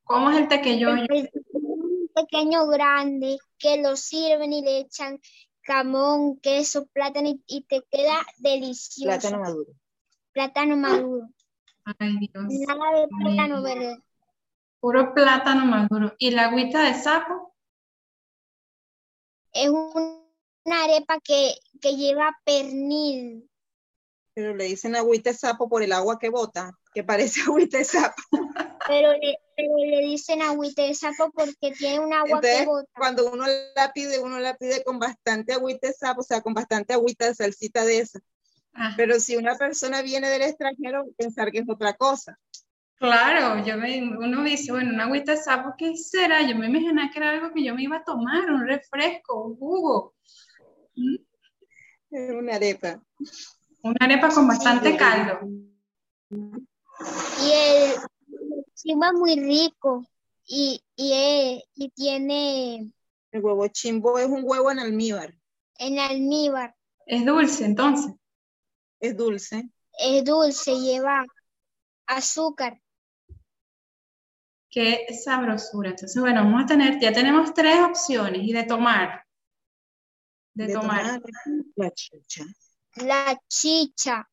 ¿Cómo 0.06 0.32
es 0.32 0.38
el 0.38 0.48
tequeyoyo? 0.48 1.04
El 1.10 1.30
un 1.52 2.10
pequeño 2.16 2.68
grande 2.68 3.38
que 3.58 3.82
lo 3.82 3.96
sirven 3.96 4.54
y 4.54 4.62
le 4.62 4.80
echan 4.80 5.20
jamón, 5.62 6.38
queso, 6.40 6.86
plátano 6.88 7.30
y, 7.30 7.44
y 7.48 7.64
te 7.66 7.84
queda 7.90 8.22
delicioso. 8.38 9.08
Plátano 9.20 9.40
maduro. 9.44 9.72
Plátano 10.32 10.78
maduro. 10.78 11.30
Ay, 12.00 12.18
Dios. 12.18 12.46
Nada 12.68 13.00
de 13.00 13.08
plátano 13.08 13.62
verde. 13.62 13.98
Puro 14.80 15.14
plátano 15.14 15.66
maduro. 15.66 16.14
¿Y 16.18 16.32
la 16.32 16.46
agüita 16.46 16.82
de 16.84 16.94
sapo? 16.96 17.53
Es 19.54 19.70
un- 19.70 20.24
una 20.66 20.84
arepa 20.86 21.20
que, 21.24 21.56
que 21.82 21.96
lleva 21.96 22.36
pernil. 22.46 23.50
Pero 24.34 24.56
le 24.56 24.66
dicen 24.66 24.96
agüita 24.96 25.30
de 25.32 25.38
sapo 25.38 25.70
por 25.70 25.84
el 25.84 25.92
agua 25.92 26.18
que 26.18 26.30
bota, 26.30 26.72
que 26.94 27.04
parece 27.04 27.42
agüita 27.48 27.78
de 27.78 27.86
sapo. 27.86 28.22
Pero 28.88 29.14
le, 29.14 29.38
pero 29.56 29.78
le 29.78 30.00
dicen 30.02 30.42
agüita 30.42 30.84
de 30.84 30.94
sapo 30.94 31.32
porque 31.32 31.72
tiene 31.78 32.00
un 32.00 32.14
agua 32.14 32.42
que 32.42 32.66
bota. 32.66 32.90
cuando 32.96 33.32
uno 33.32 33.46
la 33.76 33.92
pide, 33.94 34.20
uno 34.20 34.40
la 34.40 34.56
pide 34.56 34.84
con 34.84 35.00
bastante 35.00 35.54
agüita 35.54 35.88
de 35.88 35.94
sapo, 35.94 36.22
o 36.22 36.24
sea, 36.24 36.42
con 36.42 36.54
bastante 36.54 36.94
agüita 36.94 37.28
de 37.28 37.36
salsita 37.36 37.86
de 37.86 38.00
esa. 38.00 38.20
Ah, 38.74 38.94
Pero 38.98 39.20
si 39.20 39.36
una 39.36 39.56
persona 39.56 40.02
viene 40.02 40.30
del 40.30 40.42
extranjero, 40.42 41.06
pensar 41.18 41.52
que 41.52 41.60
es 41.60 41.70
otra 41.70 41.94
cosa. 41.94 42.40
Claro, 43.04 43.66
yo 43.66 43.76
me, 43.78 44.02
uno 44.02 44.44
dice, 44.44 44.72
bueno, 44.72 44.94
una 44.94 45.04
agüita 45.04 45.34
de 45.34 45.38
sapo, 45.38 45.74
¿qué 45.78 45.96
será? 45.98 46.42
Yo 46.48 46.56
me 46.56 46.68
imaginaba 46.68 47.10
que 47.12 47.20
era 47.20 47.32
algo 47.32 47.54
que 47.54 47.62
yo 47.64 47.76
me 47.76 47.84
iba 47.84 47.98
a 47.98 48.04
tomar, 48.04 48.50
un 48.50 48.66
refresco, 48.66 49.44
un 49.44 49.58
jugo. 49.58 50.14
Mm, 50.96 51.16
Es 52.12 52.32
una 52.32 52.56
arepa. 52.56 53.04
Una 53.82 53.98
arepa 54.00 54.30
con 54.30 54.48
bastante 54.48 54.96
caldo. 54.96 55.40
Y 56.30 57.52
el 57.52 57.94
chimbo 58.74 59.06
es 59.06 59.14
muy 59.14 59.36
rico 59.36 60.06
y, 60.46 60.82
y, 60.96 61.12
es- 61.14 61.64
y 61.76 61.90
tiene 61.90 62.90
El 63.32 63.44
huevo 63.44 63.68
chimbo 63.68 64.18
es 64.18 64.28
un 64.28 64.44
huevo 64.46 64.72
en 64.72 64.80
almíbar. 64.80 65.34
en 65.78 66.00
almíbar. 66.00 66.74
Es 67.06 67.26
dulce, 67.26 67.66
entonces. 67.66 68.14
Es 69.02 69.18
dulce. 69.18 69.70
Es 70.00 70.24
dulce, 70.24 70.80
lleva 70.80 71.26
azúcar. 72.08 72.80
Qué 74.74 75.06
sabrosura. 75.24 75.90
Entonces, 75.92 76.20
bueno, 76.20 76.44
vamos 76.44 76.64
a 76.64 76.66
tener, 76.66 77.00
ya 77.00 77.14
tenemos 77.14 77.54
tres 77.54 77.78
opciones 77.80 78.42
y 78.44 78.54
de 78.54 78.64
tomar. 78.64 79.24
De, 80.56 80.66
de 80.68 80.74
tomar. 80.74 81.22
tomar 81.22 81.22
la 81.76 81.92
chicha. 81.92 82.44
La 82.96 83.40
chicha, 83.48 84.28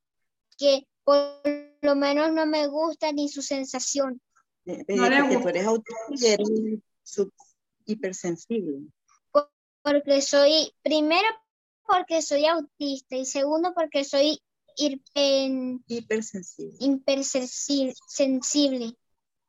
que 0.57 0.87
por 1.05 1.42
lo 1.83 1.94
menos 1.94 2.33
no 2.33 2.46
me 2.46 2.66
gusta 2.68 3.12
ni 3.12 3.29
su 3.29 3.42
sensación. 3.42 4.20
Eh, 4.64 4.83
No 4.88 5.09
le 5.11 5.16
porque 5.20 5.29
tú 5.35 5.35
gusta. 5.40 5.50
eres 5.50 5.66
autista 5.66 6.00
y 6.09 6.26
eres 6.26 6.48
sub- 7.03 7.33
hipersensible. 7.85 8.79
Porque 9.83 10.20
soy, 10.22 10.72
primero 10.83 11.26
porque 11.87 12.22
soy 12.22 12.46
autista 12.46 13.16
y 13.16 13.24
segundo 13.26 13.72
porque 13.74 14.05
soy 14.05 14.40
hiper- 14.79 15.83
Hipersensible. 15.87 16.76
hipersensible. 16.81 17.94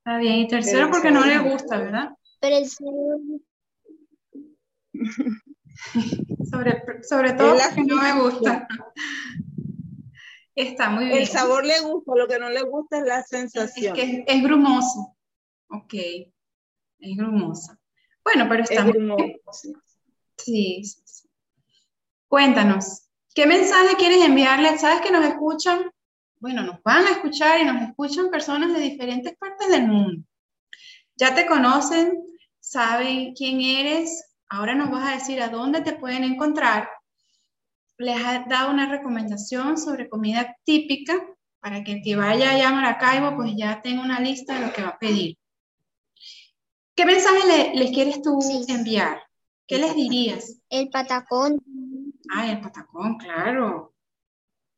Está 0.03 0.17
bien. 0.17 0.39
Y 0.39 0.47
tercero, 0.47 0.89
porque 0.89 1.11
no 1.11 1.23
le 1.25 1.37
gusta, 1.37 1.77
¿verdad? 1.77 2.09
Pero 2.39 2.57
el 2.57 2.67
segundo 2.67 3.39
Sobre, 6.51 6.83
sobre 7.03 7.33
todo 7.33 7.55
porque 7.55 7.83
no 7.83 7.95
me 8.01 8.21
gusta. 8.21 8.67
Está 10.55 10.89
muy 10.89 11.05
bien. 11.05 11.17
El 11.19 11.27
sabor 11.27 11.65
le 11.65 11.79
gusta, 11.79 12.11
lo 12.15 12.27
que 12.27 12.39
no 12.39 12.49
le 12.49 12.61
gusta 12.63 12.97
es 12.99 13.05
la 13.05 13.19
Es 13.19 13.27
sensación. 13.29 13.95
que 13.95 14.01
es, 14.03 14.23
es 14.27 14.43
grumoso. 14.43 15.15
Ok. 15.69 15.93
Es 15.93 17.17
grumosa. 17.17 17.79
Bueno, 18.23 18.47
pero 18.49 18.63
está 18.63 18.75
Es 18.75 18.83
muy 18.83 18.93
grumoso, 18.93 19.23
bien. 19.63 19.81
Sí, 20.37 20.83
sí, 20.83 21.01
sí. 21.05 21.29
Cuéntanos, 22.27 23.07
¿qué 23.33 23.45
mensaje 23.45 23.95
quieres 23.97 24.23
enviarle? 24.25 24.77
¿Sabes 24.77 25.01
que 25.01 25.11
nos 25.11 25.25
escuchan? 25.25 25.91
Bueno, 26.41 26.63
nos 26.63 26.81
van 26.81 27.05
a 27.05 27.11
escuchar 27.11 27.61
y 27.61 27.65
nos 27.65 27.79
escuchan 27.83 28.31
personas 28.31 28.73
de 28.73 28.79
diferentes 28.79 29.37
partes 29.37 29.69
del 29.69 29.87
mundo. 29.87 30.23
Ya 31.15 31.35
te 31.35 31.45
conocen, 31.45 32.13
saben 32.59 33.35
quién 33.35 33.61
eres, 33.61 34.33
ahora 34.49 34.73
nos 34.73 34.89
vas 34.89 35.07
a 35.07 35.13
decir 35.13 35.39
a 35.39 35.49
dónde 35.49 35.81
te 35.81 35.93
pueden 35.93 36.23
encontrar. 36.23 36.89
Les 37.97 38.19
has 38.25 38.49
dado 38.49 38.71
una 38.71 38.87
recomendación 38.87 39.77
sobre 39.77 40.09
comida 40.09 40.57
típica 40.63 41.13
para 41.59 41.83
que 41.83 41.91
el 41.91 42.01
que 42.01 42.15
vaya 42.15 42.49
allá 42.49 42.69
a 42.69 42.73
Maracaibo 42.73 43.35
pues 43.35 43.53
ya 43.55 43.79
tenga 43.83 44.01
una 44.01 44.19
lista 44.19 44.55
de 44.55 44.65
lo 44.65 44.73
que 44.73 44.81
va 44.81 44.89
a 44.89 44.99
pedir. 44.99 45.37
¿Qué 46.95 47.05
mensaje 47.05 47.71
les 47.75 47.91
quieres 47.91 48.19
tú 48.23 48.39
enviar? 48.67 49.21
¿Qué 49.67 49.77
les 49.77 49.93
dirías? 49.93 50.59
El 50.71 50.89
patacón. 50.89 51.61
Ah, 52.33 52.51
el 52.51 52.59
patacón, 52.61 53.19
claro. 53.19 53.93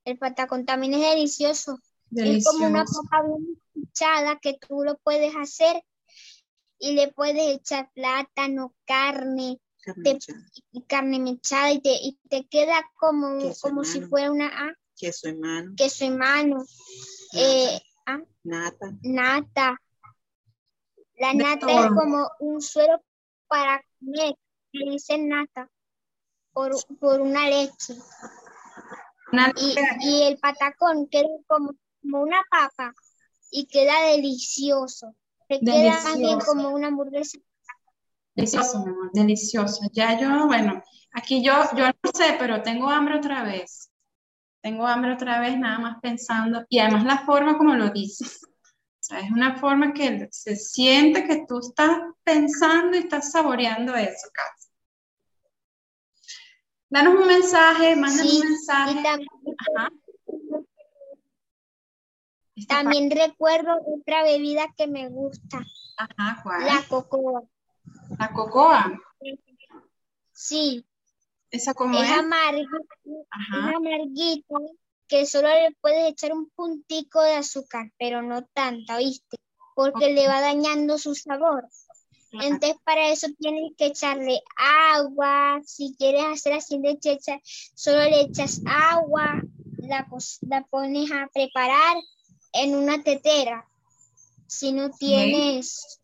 El 0.06 0.18
patacón 0.18 0.66
también 0.66 0.94
es 0.96 1.02
delicioso. 1.02 1.80
Es 2.16 2.46
como 2.46 2.68
una 2.68 2.86
papa 2.86 3.26
bien 3.26 4.39
que 4.42 4.58
tú 4.60 4.84
lo 4.84 4.98
puedes 5.00 5.36
hacer 5.36 5.84
y 6.80 6.94
le 6.94 7.12
puedes 7.12 7.58
echar 7.58 7.89
plátano, 7.94 8.76
carne, 8.86 9.60
carne 10.88 11.20
mechada 11.20 11.72
y 11.72 11.82
te, 11.82 11.94
y 11.94 12.20
te 12.30 12.46
queda 12.48 12.84
como, 12.96 13.39
como 13.62 13.84
si 13.84 14.02
fuera 14.02 14.32
una 14.32 14.48
ah, 14.48 14.74
queso 14.96 15.30
en 15.30 15.39
mano. 15.39 15.74
Queso 15.78 16.06
en 16.06 16.18
mano. 16.18 16.66
Eh, 17.34 17.80
ah, 18.06 18.20
nata. 18.44 18.94
Nata. 19.02 19.82
La 21.16 21.34
nata 21.34 21.72
es 21.72 21.92
como 21.92 22.30
un 22.39 22.62
suero 22.62 23.02
para 23.48 23.84
comer, 24.00 24.36
le 24.72 24.92
dicen 24.92 25.30
nata, 25.30 25.70
por, 26.52 26.72
por 27.00 27.22
una 27.22 27.48
leche. 27.50 27.96
Y, 29.58 29.76
y, 30.08 30.24
el 30.24 30.38
patacón 30.38 31.08
queda 31.08 31.28
como, 31.48 31.74
como 32.02 32.22
una 32.22 32.41
papa 32.50 32.93
y 33.52 33.65
queda 33.65 34.08
delicioso. 34.08 35.15
Se 35.48 35.60
queda 35.60 36.02
también 36.04 36.39
como 36.39 36.69
una 36.69 36.88
hamburguesa 36.88 37.39
Delicioso, 38.36 38.80
mi 38.84 38.89
amor, 38.91 39.12
delicioso. 39.13 39.82
Ya 39.91 40.19
yo, 40.19 40.48
bueno, 40.48 40.82
aquí 41.12 41.43
yo, 41.43 41.54
yo 41.76 41.86
no 41.88 42.12
sé, 42.13 42.36
pero 42.39 42.63
tengo 42.63 42.89
hambre 42.89 43.17
otra 43.17 43.43
vez. 43.43 43.91
Tengo 44.62 44.88
hambre 44.88 45.13
otra 45.13 45.39
vez, 45.39 45.58
nada 45.58 45.78
más 45.78 45.98
pensando. 46.02 46.65
Y 46.69 46.80
además 46.80 47.04
la 47.04 47.19
forma 47.19 47.58
como 47.58 47.76
lo 47.76 47.89
dices. 47.91 48.41
O 48.43 49.06
sea, 49.06 49.19
es 49.19 49.30
una 49.32 49.58
forma 49.58 49.93
que 49.93 50.30
se 50.32 50.56
siente 50.56 51.28
que 51.28 51.46
tú 51.48 51.60
estás 51.60 52.00
pensando 52.24 52.96
y 52.96 53.02
estás 53.02 53.32
saboreando 53.32 53.93
eso 53.96 54.30
casi. 54.34 54.69
Danos 56.93 57.15
un 57.15 57.25
mensaje, 57.25 57.95
mándanos 57.95 58.34
un 58.34 58.49
mensaje. 58.49 59.01
También, 62.67 63.10
recuerdo 63.10 63.71
otra 63.88 64.21
bebida 64.21 64.71
que 64.77 64.86
me 64.86 65.10
gusta. 65.10 65.65
Ajá, 65.97 66.39
¿cuál? 66.43 66.67
La 66.67 66.84
cocoa. 66.88 67.41
¿La 68.19 68.32
cocoa? 68.32 68.93
Sí. 70.34 70.86
¿Esa 71.49 71.73
como 71.73 71.97
es? 71.97 72.08
Es 72.08 72.15
amarguita, 72.15 72.69
que 75.08 75.25
solo 75.25 75.47
le 75.47 75.75
puedes 75.82 76.12
echar 76.12 76.32
un 76.32 76.51
puntico 76.51 77.23
de 77.23 77.38
azúcar, 77.38 77.91
pero 77.97 78.21
no 78.21 78.45
tanta, 78.53 78.99
¿viste? 78.99 79.38
Porque 79.73 80.13
le 80.13 80.27
va 80.27 80.41
dañando 80.41 80.99
su 80.99 81.15
sabor. 81.15 81.67
Entonces 82.34 82.76
para 82.84 83.10
eso 83.10 83.28
tienes 83.38 83.74
que 83.78 83.88
echarle 83.88 84.41
agua, 84.58 85.62
si 85.65 85.96
quieres 85.98 86.24
hacer 86.26 86.54
así 86.54 86.80
de 86.80 86.98
checha, 86.98 87.39
solo 87.43 88.02
le 88.04 88.22
echas 88.22 88.62
agua, 88.65 89.43
la, 89.78 90.08
la 90.41 90.63
pones 90.63 91.12
a 91.12 91.30
preparar 91.32 91.98
en 92.54 92.76
una 92.76 93.04
tetera. 93.04 93.67
Si 94.48 94.72
no 94.72 94.89
tienes 94.91 96.00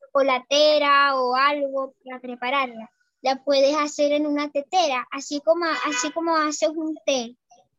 chocolatera 0.00 1.16
o 1.16 1.34
algo 1.34 1.94
para 2.04 2.20
prepararla. 2.20 2.90
La 3.22 3.42
puedes 3.42 3.74
hacer 3.76 4.12
en 4.12 4.26
una 4.26 4.50
tetera, 4.50 5.08
así 5.10 5.40
como, 5.40 5.64
así 5.64 6.12
como 6.12 6.36
haces 6.36 6.68
un 6.68 6.96
té. 7.06 7.36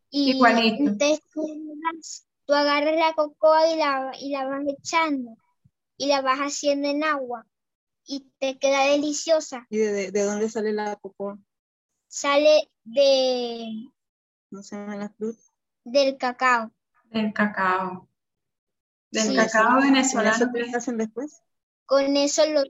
Y 0.10 0.32
Igualito. 0.32 0.92
tú, 1.34 2.54
agarras 2.54 2.96
la 2.96 3.14
cocoa 3.14 3.72
y 3.72 3.78
la, 3.78 4.12
y 4.20 4.30
la 4.32 4.46
vas 4.46 4.64
echando 4.68 5.38
y 5.98 6.08
la 6.08 6.22
vas 6.22 6.40
haciendo 6.40 6.88
en 6.88 7.04
agua 7.04 7.46
y 8.08 8.32
te 8.40 8.58
queda 8.58 8.86
deliciosa. 8.86 9.66
¿Y 9.70 9.78
de, 9.78 10.12
dónde 10.12 10.50
sale 10.50 10.74
la 10.74 10.96
cocoa? 10.96 11.38
Sale 12.08 12.72
de... 12.84 13.92
¿No 14.52 14.64
se 14.64 14.76
llama 14.76 14.96
la 14.96 15.10
fruta? 15.10 15.42
Del 15.84 16.18
cacao. 16.18 16.72
Del 17.06 17.34
cacao. 17.34 18.10
Del 19.12 19.36
cacao 19.36 19.82
venezolano. 19.82 20.52
¿Qué 20.54 20.76
hacen 20.76 20.98
después? 20.98 21.42
Con 21.86 22.16
eso 22.18 22.44
lo 22.48 22.64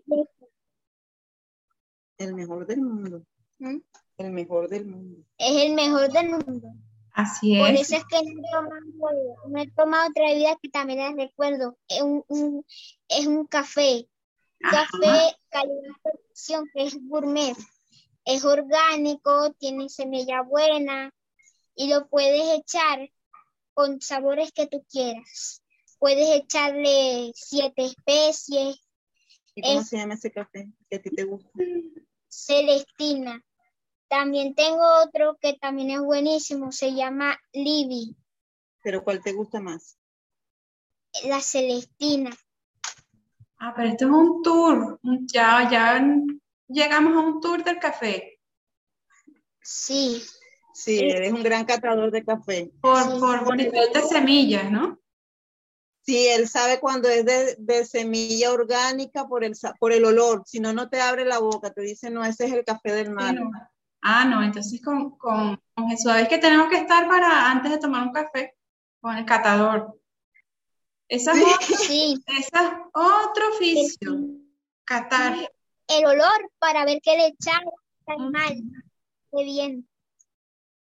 El 2.18 2.34
mejor 2.34 2.66
del 2.66 2.82
mundo. 2.82 3.26
¿Mm? 3.60 3.78
El 4.18 4.32
mejor 4.32 4.70
del 4.70 4.86
mundo. 4.86 5.26
Es 5.38 5.64
el 5.64 5.74
mejor 5.74 6.12
del 6.12 6.30
mundo. 6.30 6.74
Así 7.14 7.56
es. 7.56 7.62
Por 7.62 7.70
eso 7.70 7.96
es 7.96 8.04
que 8.06 8.24
no 8.24 8.42
he 8.42 8.52
tomado, 8.52 9.36
no 9.48 9.62
he 9.62 9.72
tomado 9.72 10.10
otra 10.10 10.28
bebida 10.28 10.58
que 10.62 10.70
también 10.70 11.00
les 11.00 11.28
recuerdo. 11.30 11.78
Es 11.88 12.02
un, 12.02 12.66
es 13.08 13.28
un 13.28 13.48
café. 13.48 14.10
Café 14.72 15.36
calidad 15.50 16.64
que 16.74 16.84
es 16.84 16.98
gourmet. 17.08 17.56
Es 18.26 18.44
orgánico, 18.44 19.54
tiene 19.54 19.90
semilla 19.90 20.42
buena 20.42 21.12
y 21.76 21.90
lo 21.90 22.08
puedes 22.08 22.60
echar 22.60 23.10
con 23.74 24.02
sabores 24.02 24.52
que 24.52 24.68
tú 24.68 24.84
quieras. 24.90 25.64
Puedes 26.00 26.30
echarle 26.30 27.32
siete 27.36 27.86
especies, 27.86 28.80
¿Y 29.56 29.62
cómo 29.62 29.84
se 29.84 29.98
llama 29.98 30.16
ese 30.16 30.32
café 30.32 30.70
que 30.90 30.98
a 30.98 31.02
ti 31.02 31.10
te 31.12 31.24
gusta? 31.24 31.50
Celestina. 32.28 33.42
También 34.10 34.54
tengo 34.54 34.84
otro 35.02 35.38
que 35.40 35.54
también 35.54 35.92
es 35.92 36.02
buenísimo, 36.02 36.74
se 36.74 36.94
llama 36.94 37.40
Libby. 37.54 38.16
¿Pero 38.84 39.04
cuál 39.04 39.24
te 39.24 39.32
gusta 39.32 39.62
más? 39.62 39.98
La 41.24 41.40
Celestina. 41.40 42.32
Ah, 43.66 43.74
pero 43.76 43.90
esto 43.90 44.06
es 44.06 44.12
un 44.12 44.44
tour. 44.44 45.00
Ya, 45.34 45.68
ya 45.72 46.00
llegamos 46.68 47.16
a 47.16 47.20
un 47.20 47.42
tour 47.42 47.64
del 47.64 47.80
café. 47.80 48.40
Sí. 49.60 50.22
Sí, 50.72 51.00
eres 51.00 51.34
un 51.34 51.42
gran 51.42 51.66
catador 51.66 52.12
de 52.12 52.24
café. 52.24 52.72
Por, 52.80 53.20
por 53.20 53.58
de 53.58 54.02
semillas, 54.08 54.70
¿no? 54.70 55.00
Sí, 56.02 56.28
él 56.28 56.48
sabe 56.48 56.80
cuando 56.80 57.10
es 57.10 57.26
de, 57.26 57.86
semilla 57.86 58.52
orgánica 58.52 59.28
por 59.28 59.44
el, 59.44 59.54
por 59.80 59.92
el 59.92 60.06
olor, 60.06 60.44
si 60.46 60.60
no, 60.60 60.72
no 60.72 60.88
te 60.88 61.02
abre 61.02 61.26
la 61.26 61.40
boca, 61.40 61.72
te 61.72 61.82
dice, 61.82 62.12
no, 62.12 62.24
ese 62.24 62.46
es 62.46 62.54
el 62.54 62.64
café 62.64 62.92
del 62.92 63.10
mar. 63.10 63.36
Ah, 64.04 64.26
no, 64.26 64.44
entonces 64.44 64.80
con, 64.84 65.18
con, 65.18 65.60
Jesús, 65.90 66.12
¿sabes 66.12 66.28
que 66.28 66.38
tenemos 66.38 66.70
que 66.70 66.78
estar 66.78 67.08
para 67.08 67.50
antes 67.50 67.72
de 67.72 67.80
tomar 67.80 68.04
un 68.04 68.14
café? 68.14 68.56
Con 69.02 69.18
el 69.18 69.26
catador. 69.26 70.00
Esa 71.08 71.34
es, 71.34 71.80
sí. 71.80 72.24
Otro, 72.54 72.92
otro 72.94 73.50
oficio, 73.50 74.18
catar. 74.86 75.52
El 75.88 76.06
olor 76.06 76.52
para 76.60 76.84
ver 76.86 77.00
qué 77.04 77.16
le 77.16 77.28
echamos 77.28 77.74
mal, 78.32 78.62
qué 79.32 79.44
bien. 79.44 79.88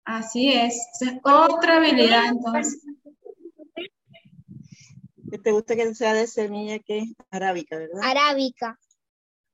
Así 0.03 0.51
es, 0.51 0.75
es 0.99 1.13
otra 1.23 1.77
habilidad 1.77 2.25
entonces 2.25 2.81
te 5.37 5.51
gusta 5.51 5.75
que 5.75 5.93
sea 5.95 6.13
de 6.13 6.27
semilla 6.27 6.79
que 6.79 6.99
es 6.99 7.13
arábica, 7.29 7.77
¿verdad? 7.77 8.01
Arábica, 8.03 8.79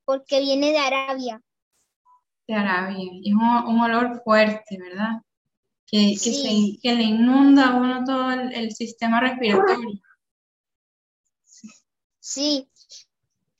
porque 0.04 0.40
viene 0.40 0.72
de 0.72 0.78
Arabia. 0.78 1.40
De 2.46 2.54
Arabia, 2.54 2.96
y 2.98 3.30
es 3.30 3.34
un, 3.34 3.80
olor 3.80 4.22
fuerte, 4.22 4.78
¿verdad? 4.78 5.22
Que, 5.86 6.16
que, 6.82 6.94
le 6.94 7.02
inunda 7.02 7.68
a 7.68 7.74
uno 7.74 8.04
todo 8.04 8.30
el, 8.32 8.72
sistema 8.72 9.20
respiratorio. 9.20 10.00
Sí, 12.30 12.68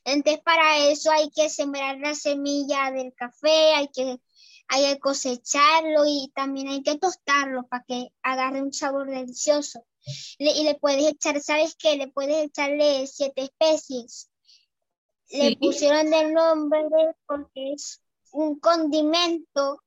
entonces 0.04 0.42
para 0.42 0.90
eso 0.90 1.10
hay 1.10 1.30
que 1.30 1.48
sembrar 1.48 1.98
la 2.00 2.14
semilla 2.14 2.90
del 2.90 3.14
café, 3.14 3.72
hay 3.74 3.88
que, 3.88 4.20
hay 4.68 4.92
que 4.92 5.00
cosecharlo 5.00 6.04
y 6.06 6.30
también 6.34 6.68
hay 6.68 6.82
que 6.82 6.98
tostarlo 6.98 7.66
para 7.66 7.84
que 7.84 8.12
agarre 8.22 8.60
un 8.60 8.74
sabor 8.74 9.08
delicioso 9.08 9.86
y 10.36 10.64
le 10.64 10.74
puedes 10.74 11.06
echar, 11.06 11.40
¿sabes 11.40 11.76
qué? 11.76 11.96
Le 11.96 12.08
puedes 12.08 12.44
echarle 12.44 13.06
siete 13.06 13.44
especies. 13.44 14.28
Le 15.30 15.56
pusieron 15.56 16.12
el 16.12 16.34
nombre 16.34 16.82
porque 17.26 17.72
es 17.72 18.02
un 18.32 18.60
condimento 18.60 19.82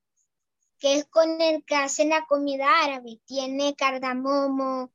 que 0.80 0.96
es 0.96 1.04
con 1.04 1.40
el 1.40 1.64
que 1.64 1.76
hacen 1.76 2.08
la 2.08 2.26
comida 2.26 2.66
árabe. 2.82 3.20
Tiene 3.26 3.76
cardamomo, 3.76 4.92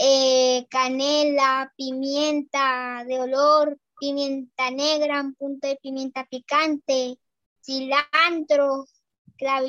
eh, 0.00 0.66
canela, 0.70 1.72
pimienta 1.76 3.04
de 3.06 3.20
olor, 3.20 3.78
pimienta 3.98 4.70
negra, 4.70 5.20
un 5.20 5.34
punto 5.34 5.68
de 5.68 5.76
pimienta 5.76 6.24
picante, 6.26 7.18
cilantro 7.60 8.86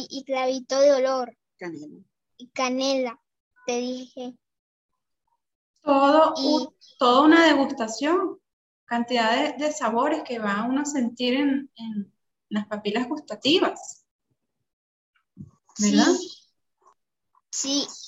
y 0.10 0.24
clavito 0.24 0.80
de 0.80 0.94
olor. 0.94 1.38
Canela. 1.58 2.04
Y 2.38 2.48
canela, 2.50 3.20
te 3.66 3.78
dije 3.80 4.38
todo, 5.84 6.34
toda 6.98 7.22
una 7.22 7.46
degustación, 7.46 8.40
cantidad 8.86 9.56
de, 9.56 9.72
sabores 9.72 10.24
que 10.24 10.40
va 10.40 10.66
uno 10.68 10.82
a 10.82 10.86
sentir 10.86 11.36
en, 11.36 11.70
las 12.50 12.68
papilas 12.68 13.08
gustativas. 13.08 14.06
¿Verdad? 15.80 16.14
Sí. 16.14 16.43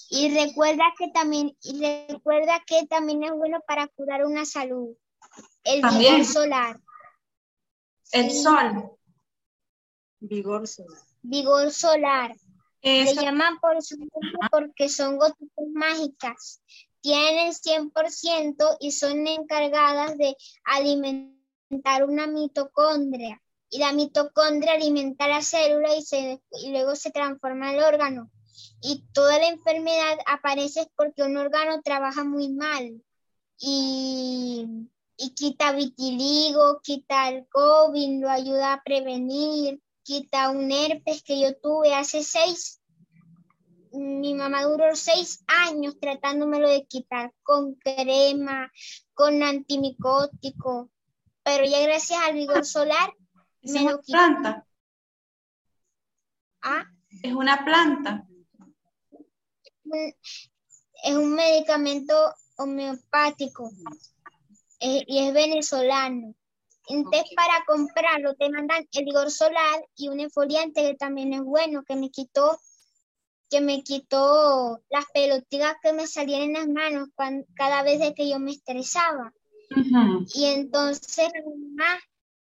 Y 0.10 0.34
recuerda 0.34 0.84
que 0.98 1.10
también, 1.10 1.56
y 1.62 1.80
recuerda 2.10 2.64
que 2.66 2.86
también 2.88 3.24
es 3.24 3.32
bueno 3.32 3.60
para 3.68 3.88
curar 3.88 4.26
una 4.26 4.46
salud. 4.46 4.96
El 5.64 5.82
también. 5.82 6.26
solar. 6.26 6.80
El 8.12 8.32
sol. 8.32 8.92
Vigor 10.20 10.68
solar. 10.68 11.00
Vigor 11.22 11.72
solar. 11.72 12.36
Se 12.82 13.16
llaman 13.16 13.60
por 13.60 13.82
su 13.82 13.98
porque 14.52 14.90
son 14.90 15.18
gotitas 15.18 15.66
mágicas. 15.74 16.62
Tienen 17.02 17.52
100% 17.52 18.78
y 18.80 18.92
son 18.92 19.28
encargadas 19.28 20.18
de 20.18 20.36
alimentar 20.64 22.04
una 22.08 22.28
mitocondria. 22.28 23.42
Y 23.70 23.80
la 23.80 23.92
mitocondria 23.92 24.74
alimenta 24.74 25.28
la 25.28 25.42
célula 25.42 25.96
y, 25.96 26.04
se, 26.04 26.42
y 26.52 26.72
luego 26.72 26.96
se 26.96 27.12
transforma 27.12 27.74
el 27.74 27.84
órgano. 27.84 28.32
Y 28.82 29.06
toda 29.14 29.40
la 29.40 29.48
enfermedad 29.48 30.18
aparece 30.28 30.90
porque 30.96 31.24
un 31.24 31.38
órgano 31.38 31.82
trabaja 31.82 32.24
muy 32.24 32.50
mal. 32.50 33.02
Y, 33.58 34.68
y 35.18 35.30
quita 35.34 35.72
vitiligo, 35.72 36.82
quita 36.82 37.30
el 37.30 37.48
COVID, 37.48 38.22
lo 38.22 38.30
ayuda 38.30 38.74
a 38.74 38.84
prevenir 38.84 39.80
quita 40.06 40.52
un 40.52 40.72
herpes 40.72 41.24
que 41.24 41.42
yo 41.42 41.58
tuve 41.58 41.94
hace 41.96 42.24
seis, 42.24 42.80
mi 43.92 44.36
mamá 44.36 44.64
duró 44.64 44.96
seis 44.96 45.44
años 45.48 46.00
tratándomelo 46.00 46.70
de 46.70 46.86
quitar 46.86 47.34
con 47.42 47.74
crema, 47.76 48.72
con 49.14 49.42
antimicótico, 49.42 50.92
pero 51.44 51.66
ya 51.66 51.82
gracias 51.82 52.20
al 52.22 52.36
vigor 52.36 52.66
solar 52.66 53.14
me 53.64 53.84
lo 53.84 54.00
quitó. 54.02 54.18
planta? 54.18 54.68
¿Ah? 56.62 56.86
Es 57.24 57.34
una 57.34 57.66
planta. 57.66 58.28
Es 61.04 61.16
un 61.16 61.34
medicamento 61.34 62.16
homeopático 62.58 63.72
eh, 64.80 65.04
y 65.08 65.20
es 65.20 65.34
venezolano. 65.34 66.36
Entonces, 66.88 67.32
para 67.36 67.66
comprarlo, 67.66 68.36
te 68.36 68.50
mandan 68.50 68.88
el 68.92 69.06
vigor 69.06 69.32
solar 69.32 69.86
y 69.96 70.08
un 70.08 70.20
exfoliante 70.20 70.84
que 70.84 70.96
también 70.96 71.34
es 71.34 71.42
bueno, 71.42 71.84
que 71.84 71.96
me 71.96 72.12
quitó, 72.12 72.60
que 73.50 73.60
me 73.60 73.82
quitó 73.84 74.82
las 74.90 75.06
pelotitas 75.12 75.76
que 75.82 75.94
me 75.94 76.06
salían 76.06 76.42
en 76.44 76.54
las 76.54 76.68
manos 76.68 77.10
cada 77.56 77.82
vez 77.82 78.14
que 78.16 78.30
yo 78.30 78.40
me 78.40 78.52
estresaba. 78.52 79.34
Y 80.36 80.46
entonces 80.46 81.30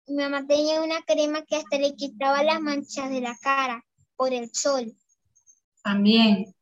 mi 0.06 0.14
mamá, 0.14 0.46
tenía 0.46 0.82
una 0.82 1.02
crema 1.02 1.42
que 1.42 1.56
hasta 1.56 1.78
le 1.78 1.94
quitaba 1.94 2.42
las 2.42 2.60
manchas 2.60 3.10
de 3.10 3.20
la 3.20 3.36
cara 3.40 3.84
por 4.16 4.32
el 4.32 4.50
sol. 4.54 4.94
También. 5.82 6.54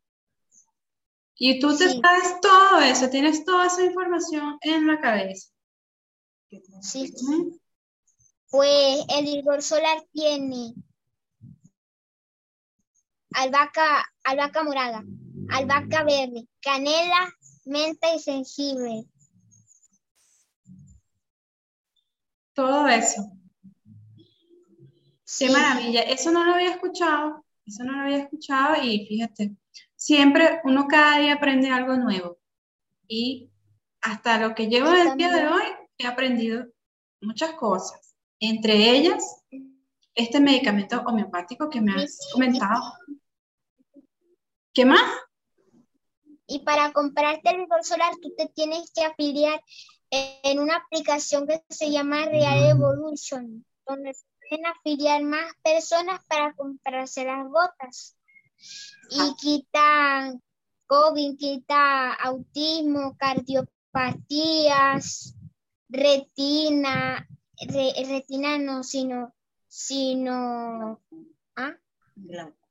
Y 1.39 1.59
tú 1.59 1.77
te 1.77 1.89
sabes 1.89 2.41
todo 2.41 2.79
eso, 2.81 3.09
tienes 3.09 3.45
toda 3.45 3.67
esa 3.67 3.83
información 3.83 4.57
en 4.61 4.87
la 4.87 4.99
cabeza. 4.99 5.49
Sí. 6.81 7.13
Pues 8.49 9.05
el 9.09 9.25
vigor 9.25 9.61
solar 9.61 10.03
tiene 10.13 10.73
albahaca, 13.33 14.05
albahaca 14.23 14.63
morada, 14.63 15.03
albahaca 15.49 16.03
verde, 16.03 16.47
canela, 16.61 17.31
menta 17.65 18.15
y 18.15 18.19
jengibre. 18.19 19.05
Todo 22.53 22.87
eso. 22.87 23.31
Qué 25.37 25.51
maravilla. 25.51 26.01
Eso 26.01 26.31
no 26.31 26.43
lo 26.43 26.55
había 26.55 26.71
escuchado. 26.71 27.45
Eso 27.65 27.83
no 27.83 27.91
lo 27.91 28.03
había 28.03 28.23
escuchado 28.23 28.81
y 28.81 29.05
fíjate, 29.05 29.55
siempre 29.97 30.61
uno 30.63 30.87
cada 30.87 31.19
día 31.19 31.33
aprende 31.33 31.69
algo 31.69 31.97
nuevo. 31.97 32.37
Y 33.07 33.51
hasta 34.01 34.39
lo 34.39 34.55
que 34.55 34.67
llevo 34.67 34.89
del 34.89 35.17
día 35.17 35.35
de 35.35 35.47
hoy 35.47 35.63
he 35.97 36.07
aprendido 36.07 36.65
muchas 37.21 37.53
cosas. 37.53 38.15
Entre 38.39 38.91
ellas, 38.91 39.43
este 40.15 40.39
medicamento 40.39 41.01
homeopático 41.05 41.69
que 41.69 41.81
me 41.81 41.93
has 41.93 42.19
comentado. 42.31 42.81
¿Qué 44.73 44.85
más? 44.85 45.01
Y 46.45 46.59
para 46.59 46.93
comprarte 46.93 47.49
el 47.49 47.57
vigor 47.57 47.83
solar, 47.83 48.13
tú 48.21 48.33
te 48.37 48.47
tienes 48.47 48.91
que 48.93 49.03
afiliar 49.03 49.61
en 50.11 50.59
una 50.59 50.77
aplicación 50.77 51.47
que 51.47 51.61
se 51.69 51.91
llama 51.91 52.25
Real 52.25 52.69
Evolution, 52.69 53.65
donde 53.85 54.13
se 54.13 54.25
pueden 54.47 54.65
afiliar 54.67 55.23
más 55.23 55.53
personas 55.63 56.21
para 56.27 56.53
comprarse 56.53 57.25
las 57.25 57.45
gotas. 57.49 58.16
Y 59.09 59.19
ah. 59.19 59.35
quita 59.39 60.33
COVID, 60.87 61.37
quita 61.37 62.13
autismo, 62.13 63.15
cardiopatías, 63.17 65.35
retina, 65.89 67.27
retina 67.67 68.57
no, 68.57 68.83
sino, 68.83 69.33
sino, 69.67 71.01
¿ah? 71.55 71.75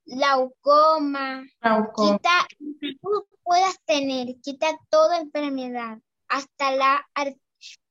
Glaucoma. 0.04 1.44
Quita, 1.94 2.48
tú 3.02 3.26
puedas 3.42 3.78
tener, 3.84 4.40
quita 4.40 4.78
toda 4.88 5.20
enfermedad, 5.20 5.98
hasta 6.28 6.72
la 6.72 7.06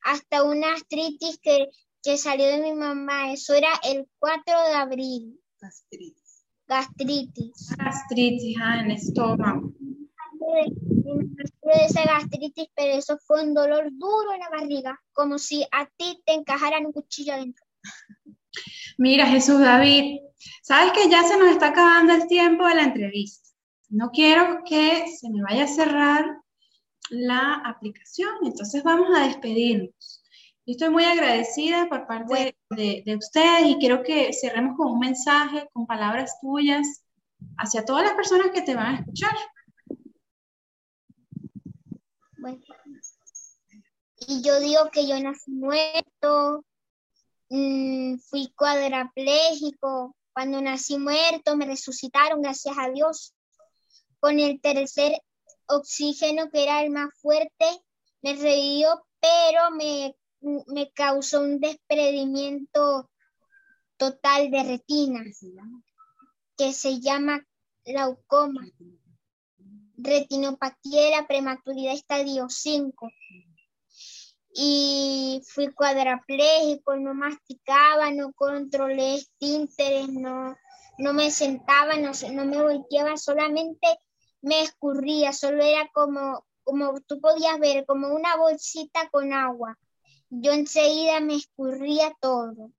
hasta 0.02 0.44
una 0.44 0.74
artritis 0.74 1.40
que, 1.40 1.70
que 2.04 2.18
salió 2.18 2.48
de 2.48 2.62
mi 2.62 2.74
mamá, 2.74 3.32
eso 3.32 3.54
era 3.54 3.70
el 3.84 4.10
4 4.20 4.62
de 4.68 4.74
abril. 4.74 5.42
Gastritis. 5.60 6.25
Gastritis. 6.68 7.76
Gastritis, 7.78 8.58
ah, 8.62 8.80
en 8.80 8.92
el 8.92 8.98
estómago 8.98 9.74
de 11.66 11.86
esa 11.86 12.04
gastritis, 12.04 12.68
pero 12.76 12.94
eso 12.94 13.18
fue 13.26 13.44
un 13.44 13.54
dolor 13.54 13.90
duro 13.92 14.34
en 14.34 14.40
la 14.40 14.50
barriga, 14.50 15.00
como 15.14 15.38
si 15.38 15.64
a 15.72 15.86
ti 15.98 16.22
te 16.26 16.34
encajaran 16.34 16.86
un 16.86 16.92
cuchillo 16.92 17.34
adentro. 17.34 17.66
Mira, 18.98 19.28
Jesús 19.28 19.60
David, 19.60 20.20
sabes 20.62 20.94
que 20.94 21.10
ya 21.10 21.24
se 21.24 21.38
nos 21.38 21.50
está 21.50 21.68
acabando 21.68 22.14
el 22.14 22.28
tiempo 22.28 22.68
de 22.68 22.76
la 22.76 22.84
entrevista. 22.84 23.50
No 23.90 24.12
quiero 24.12 24.64
que 24.66 25.08
se 25.08 25.30
me 25.30 25.42
vaya 25.42 25.66
a 25.66 25.68
cerrar 25.68 26.26
la 27.10 27.56
aplicación, 27.66 28.30
entonces 28.44 28.84
vamos 28.84 29.10
a 29.16 29.28
despedirnos. 29.28 30.24
Yo 30.66 30.72
estoy 30.72 30.90
muy 30.90 31.04
agradecida 31.04 31.88
por 31.90 32.08
parte 32.08 32.56
de, 32.76 33.04
de 33.06 33.16
ustedes 33.16 33.68
y 33.68 33.78
quiero 33.78 34.04
que 34.04 34.34
cerremos 34.34 34.78
con 34.78 34.92
un 34.92 35.00
mensaje, 35.00 35.68
con 35.74 35.86
palabras 35.86 36.40
tuyas 36.42 37.04
hacia 37.58 37.86
todas 37.86 38.04
las 38.04 38.14
personas 38.14 38.52
que 38.54 38.62
te 38.62 38.76
van 38.76 38.96
a 38.96 39.00
escuchar. 39.00 39.36
Y 44.28 44.42
yo 44.42 44.60
digo 44.60 44.90
que 44.92 45.08
yo 45.08 45.20
nací 45.20 45.52
muerto, 45.52 46.64
mm, 47.50 48.18
fui 48.18 48.52
cuadraplégico, 48.56 50.16
cuando 50.34 50.62
nací 50.62 50.98
muerto 50.98 51.56
me 51.56 51.66
resucitaron, 51.66 52.42
gracias 52.42 52.76
a 52.78 52.90
Dios. 52.90 53.34
Con 54.20 54.40
el 54.40 54.60
tercer 54.60 55.22
oxígeno, 55.68 56.50
que 56.50 56.64
era 56.64 56.84
el 56.84 56.92
más 56.92 57.10
fuerte, 57.22 57.66
me 58.22 58.34
revivió, 58.34 59.06
pero 59.20 59.72
me, 59.72 60.16
me 60.68 60.92
causó 60.92 61.42
un 61.42 61.60
desprendimiento 61.60 63.10
total 63.98 64.52
de 64.52 64.64
retina, 64.64 65.24
que 66.58 66.74
se 66.74 67.00
llama 67.00 67.46
glaucoma 67.84 68.62
retinopatía 69.98 71.06
de 71.06 71.12
la 71.12 71.28
prematuridad 71.28 71.94
estadio 71.94 72.48
5. 72.50 73.12
Y 74.58 75.42
fui 75.48 75.74
cuadraplégico, 75.74 76.96
no 76.96 77.14
masticaba, 77.14 78.12
no 78.12 78.32
controlé 78.34 79.16
esfínteres, 79.16 80.08
no, 80.10 80.56
no 80.98 81.14
me 81.14 81.30
sentaba, 81.30 81.98
no, 81.98 82.12
no 82.32 82.46
me 82.46 82.62
volteaba, 82.62 83.18
solamente 83.18 84.00
me 84.42 84.62
escurría, 84.62 85.34
solo 85.34 85.62
era 85.62 85.90
como, 85.94 86.46
como 86.64 87.02
tú 87.02 87.20
podías 87.20 87.60
ver, 87.60 87.86
como 87.86 88.08
una 88.10 88.38
bolsita 88.38 89.10
con 89.10 89.34
agua. 89.34 89.78
Yo 90.42 90.52
enseguida 90.52 91.20
me 91.20 91.36
escurría 91.36 92.14
todo 92.20 92.72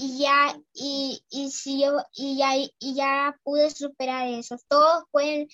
y 0.00 0.18
ya, 0.18 0.56
y, 0.74 1.22
y, 1.30 1.50
si 1.50 1.82
yo, 1.82 1.98
y 2.14 2.38
ya, 2.38 2.56
y 2.56 2.94
ya 2.94 3.38
pude 3.42 3.70
superar 3.70 4.28
eso. 4.28 4.56
Todos 4.68 5.04
pueden 5.10 5.48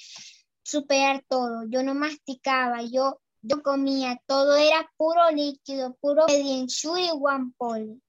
superar 0.62 1.24
todo. 1.28 1.64
Yo 1.68 1.82
no 1.82 1.94
masticaba, 1.94 2.82
yo, 2.82 3.20
yo 3.42 3.62
comía, 3.62 4.20
todo 4.26 4.56
era 4.56 4.90
puro 4.96 5.30
líquido, 5.30 5.94
puro 6.00 6.26
y 6.28 7.10
guampol. 7.16 8.00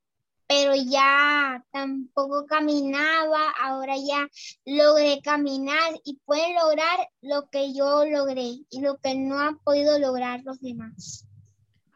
Pero 0.48 0.76
ya 0.76 1.66
tampoco 1.72 2.46
caminaba, 2.46 3.50
ahora 3.60 3.96
ya 3.98 4.30
logré 4.66 5.22
caminar 5.24 5.94
y 6.04 6.20
pueden 6.24 6.54
lograr 6.56 7.10
lo 7.22 7.50
que 7.50 7.74
yo 7.74 8.06
logré 8.06 8.60
y 8.70 8.82
lo 8.82 8.98
que 8.98 9.16
no 9.16 9.40
han 9.40 9.58
podido 9.60 9.98
lograr 9.98 10.44
los 10.44 10.62
demás. 10.62 11.25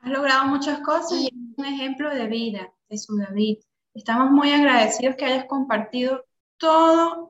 Has 0.02 0.12
logrado 0.12 0.46
muchas 0.46 0.80
cosas 0.82 1.20
y 1.20 1.26
es 1.28 1.34
un 1.58 1.66
ejemplo 1.66 2.14
de 2.14 2.28
vida, 2.28 2.74
de 2.88 2.98
su 2.98 3.18
David. 3.18 3.58
Estamos 3.94 4.32
muy 4.32 4.52
agradecidos 4.52 5.16
que 5.18 5.26
hayas 5.26 5.46
compartido 5.46 6.26
toda 6.58 7.30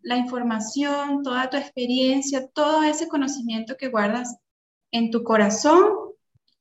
la 0.00 0.16
información, 0.16 1.22
toda 1.22 1.48
tu 1.48 1.56
experiencia, 1.56 2.48
todo 2.48 2.82
ese 2.82 3.08
conocimiento 3.08 3.76
que 3.76 3.88
guardas 3.88 4.36
en 4.90 5.10
tu 5.10 5.22
corazón, 5.22 6.12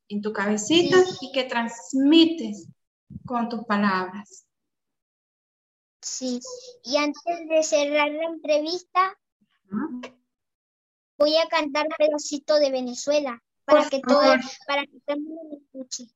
en 0.09 0.21
tu 0.21 0.31
cabecita 0.31 0.97
y 1.21 1.31
que 1.31 1.45
transmites 1.45 2.67
con 3.25 3.49
tus 3.49 3.65
palabras. 3.65 4.45
Sí, 6.01 6.39
y 6.83 6.97
antes 6.97 7.23
de 7.49 7.63
cerrar 7.63 8.11
la 8.11 8.25
entrevista, 8.25 9.17
voy 11.17 11.35
a 11.37 11.47
cantar 11.47 11.87
un 11.87 11.95
pedacito 11.97 12.59
de 12.59 12.71
Venezuela 12.71 13.41
para 13.65 13.89
que 13.89 14.01
todo, 14.01 14.21
para 14.67 14.85
que 14.85 14.99
todo 15.05 15.15
el 15.15 15.21
mundo 15.21 15.57
escuche. 15.57 16.07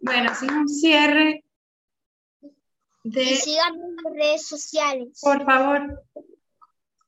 Bueno, 0.00 0.34
sin 0.34 0.52
un 0.52 0.68
cierre 0.68 1.44
de... 3.04 3.22
Y 3.22 3.36
síganme 3.36 3.84
en 3.84 3.96
las 3.96 4.12
redes 4.14 4.46
sociales. 4.46 5.20
Por 5.22 5.44
favor. 5.44 6.02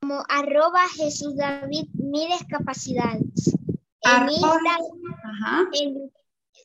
Como 0.01 0.23
arroba 0.29 0.89
Jesús 0.89 1.37
David 1.37 1.89
Capacidades. 2.49 3.55
En 4.01 4.31
Instagram, 4.31 5.71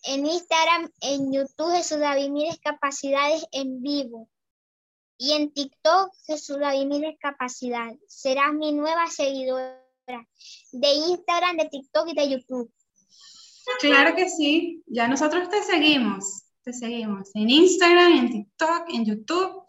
en, 0.05 0.25
Instagram, 0.25 0.91
en 1.01 1.33
YouTube 1.33 1.75
Jesús 1.75 1.99
David 1.99 2.31
Capacidades 2.63 3.45
en 3.51 3.81
vivo. 3.81 4.29
Y 5.17 5.33
en 5.33 5.51
TikTok 5.51 6.11
Jesús 6.25 6.59
David 6.59 7.17
Capacidades. 7.19 7.99
Serás 8.07 8.53
mi 8.53 8.71
nueva 8.71 9.07
seguidora 9.07 9.83
de 10.05 10.93
Instagram, 10.93 11.57
de 11.57 11.69
TikTok 11.69 12.07
y 12.09 12.13
de 12.13 12.29
YouTube. 12.29 12.71
Claro 13.79 14.15
que 14.15 14.29
sí, 14.29 14.83
ya 14.87 15.07
nosotros 15.07 15.49
te 15.49 15.61
seguimos, 15.63 16.43
te 16.63 16.73
seguimos 16.73 17.29
en 17.33 17.49
Instagram, 17.49 18.13
en 18.13 18.31
TikTok, 18.31 18.89
en 18.89 19.05
YouTube. 19.05 19.63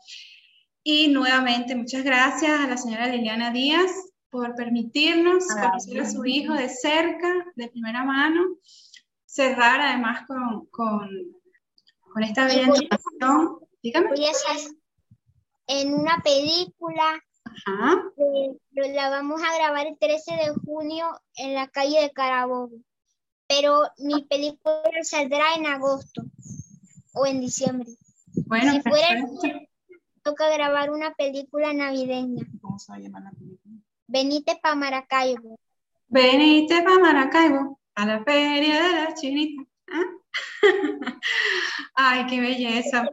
Y 0.83 1.09
nuevamente, 1.09 1.75
muchas 1.75 2.05
gracias 2.05 2.61
a 2.61 2.69
la 2.69 2.77
señora 2.77 3.09
Liliana 3.09 3.51
Díaz 3.51 3.91
por 4.31 4.55
permitirnos 4.55 5.47
conocer 5.47 6.01
a 6.01 6.11
su 6.11 6.25
hijo 6.25 6.55
de 6.55 6.69
cerca, 6.69 7.47
de 7.55 7.69
primera 7.69 8.05
mano, 8.05 8.57
cerrar 9.25 9.81
además 9.81 10.27
con, 10.27 10.67
con, 10.67 11.09
esta 12.23 12.47
bella 12.47 12.67
información. 12.67 13.59
Dígame. 13.83 14.11
en 15.67 15.95
una 15.95 16.21
película 16.23 17.23
Ajá. 17.45 18.03
la 18.75 19.11
vamos 19.11 19.43
a 19.43 19.55
grabar 19.57 19.87
el 19.87 19.99
13 19.99 20.35
de 20.35 20.55
junio 20.65 21.07
en 21.37 21.55
la 21.55 21.69
calle 21.69 22.01
de 22.01 22.11
Carabobo 22.11 22.71
pero 23.47 23.83
mi 23.99 24.23
película 24.23 24.83
saldrá 25.03 25.55
en 25.55 25.67
agosto 25.67 26.23
o 27.13 27.27
en 27.27 27.41
diciembre. 27.41 27.91
Bueno, 28.47 28.73
si 28.73 28.81
fuera 28.83 29.21
toca 30.25 30.49
grabar 30.49 30.91
una 30.91 31.15
película 31.15 31.73
navideña. 31.73 32.47
¿Cómo 32.63 32.79
se 32.79 32.91
va 32.91 32.97
a 32.97 33.01
llamar 33.01 33.23
la 33.23 33.31
película? 33.33 33.75
Venite 34.07 34.59
para 34.61 34.75
Maracaibo. 34.75 35.61
Venite 36.09 36.83
para 36.83 36.99
Maracaibo, 36.99 37.79
a 37.95 38.07
la 38.07 38.25
feria 38.25 38.83
de 38.83 38.93
la 38.93 39.15
chinita. 39.15 39.63
¿Ah? 39.89 40.03
Ay, 41.95 42.27
qué 42.27 42.41
belleza. 42.41 43.07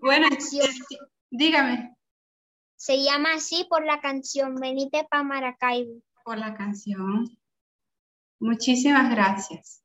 Bueno, 0.00 0.28
dígame. 1.30 1.96
Se 2.76 3.02
llama 3.02 3.34
así 3.34 3.66
por 3.68 3.84
la 3.84 4.00
canción 4.00 4.54
Venite 4.54 5.06
para 5.10 5.24
Maracaibo. 5.24 6.00
Por 6.24 6.38
la 6.38 6.54
canción. 6.54 7.36
Muchísimas 8.38 9.10
gracias. 9.10 9.82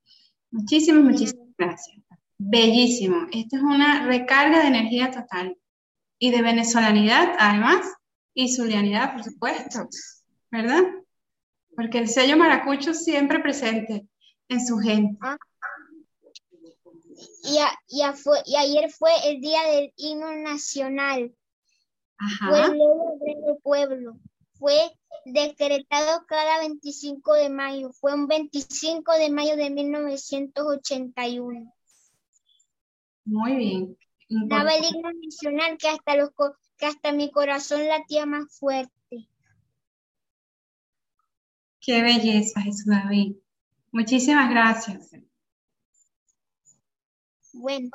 Muchísimas, 0.51 1.03
muchísimas 1.03 1.47
gracias. 1.57 1.97
Bellísimo. 2.37 3.27
Esto 3.31 3.57
es 3.57 3.61
una 3.61 4.05
recarga 4.07 4.61
de 4.61 4.67
energía 4.67 5.11
total 5.11 5.57
y 6.19 6.31
de 6.31 6.41
venezolanidad, 6.41 7.35
además, 7.39 7.85
y 8.33 8.53
zulianidad, 8.53 9.13
por 9.13 9.23
supuesto, 9.23 9.87
¿verdad? 10.49 10.83
Porque 11.75 11.99
el 11.99 12.07
sello 12.07 12.37
maracucho 12.37 12.93
siempre 12.93 13.39
presente 13.39 14.07
en 14.49 14.65
su 14.65 14.77
gente. 14.77 15.17
Ah. 15.21 15.37
Y, 17.43 17.57
y, 17.97 18.55
ayer 18.55 18.91
fue 18.91 19.11
el 19.25 19.41
día 19.41 19.63
del 19.63 19.93
himno 19.95 20.35
nacional. 20.37 21.33
Fue 22.47 22.61
el 22.65 22.71
del 22.71 23.57
pueblo. 23.63 24.17
Fue 24.62 24.95
decretado 25.26 26.26
cada 26.28 26.60
25 26.60 27.34
de 27.34 27.50
mayo. 27.50 27.91
Fue 27.93 28.13
un 28.13 28.28
25 28.28 29.13
de 29.13 29.32
mayo 29.32 29.56
de 29.56 29.71
1981. 29.71 31.74
Muy 33.26 33.56
bien. 33.56 33.97
Daba 34.30 34.76
el 34.76 34.86
himno 34.86 35.10
nacional 35.13 35.80
que 35.80 35.88
hasta, 35.88 36.15
los, 36.15 36.30
que 36.78 36.86
hasta 36.86 37.12
mi 37.12 37.32
corazón 37.32 37.88
latía 37.88 38.28
más 38.28 38.56
fuerte. 38.56 38.91
Qué 41.80 42.04
belleza, 42.04 42.62
Jesús 42.62 42.86
David. 42.86 43.38
Muchísimas 43.91 44.52
gracias. 44.52 45.10
Bueno. 47.52 47.89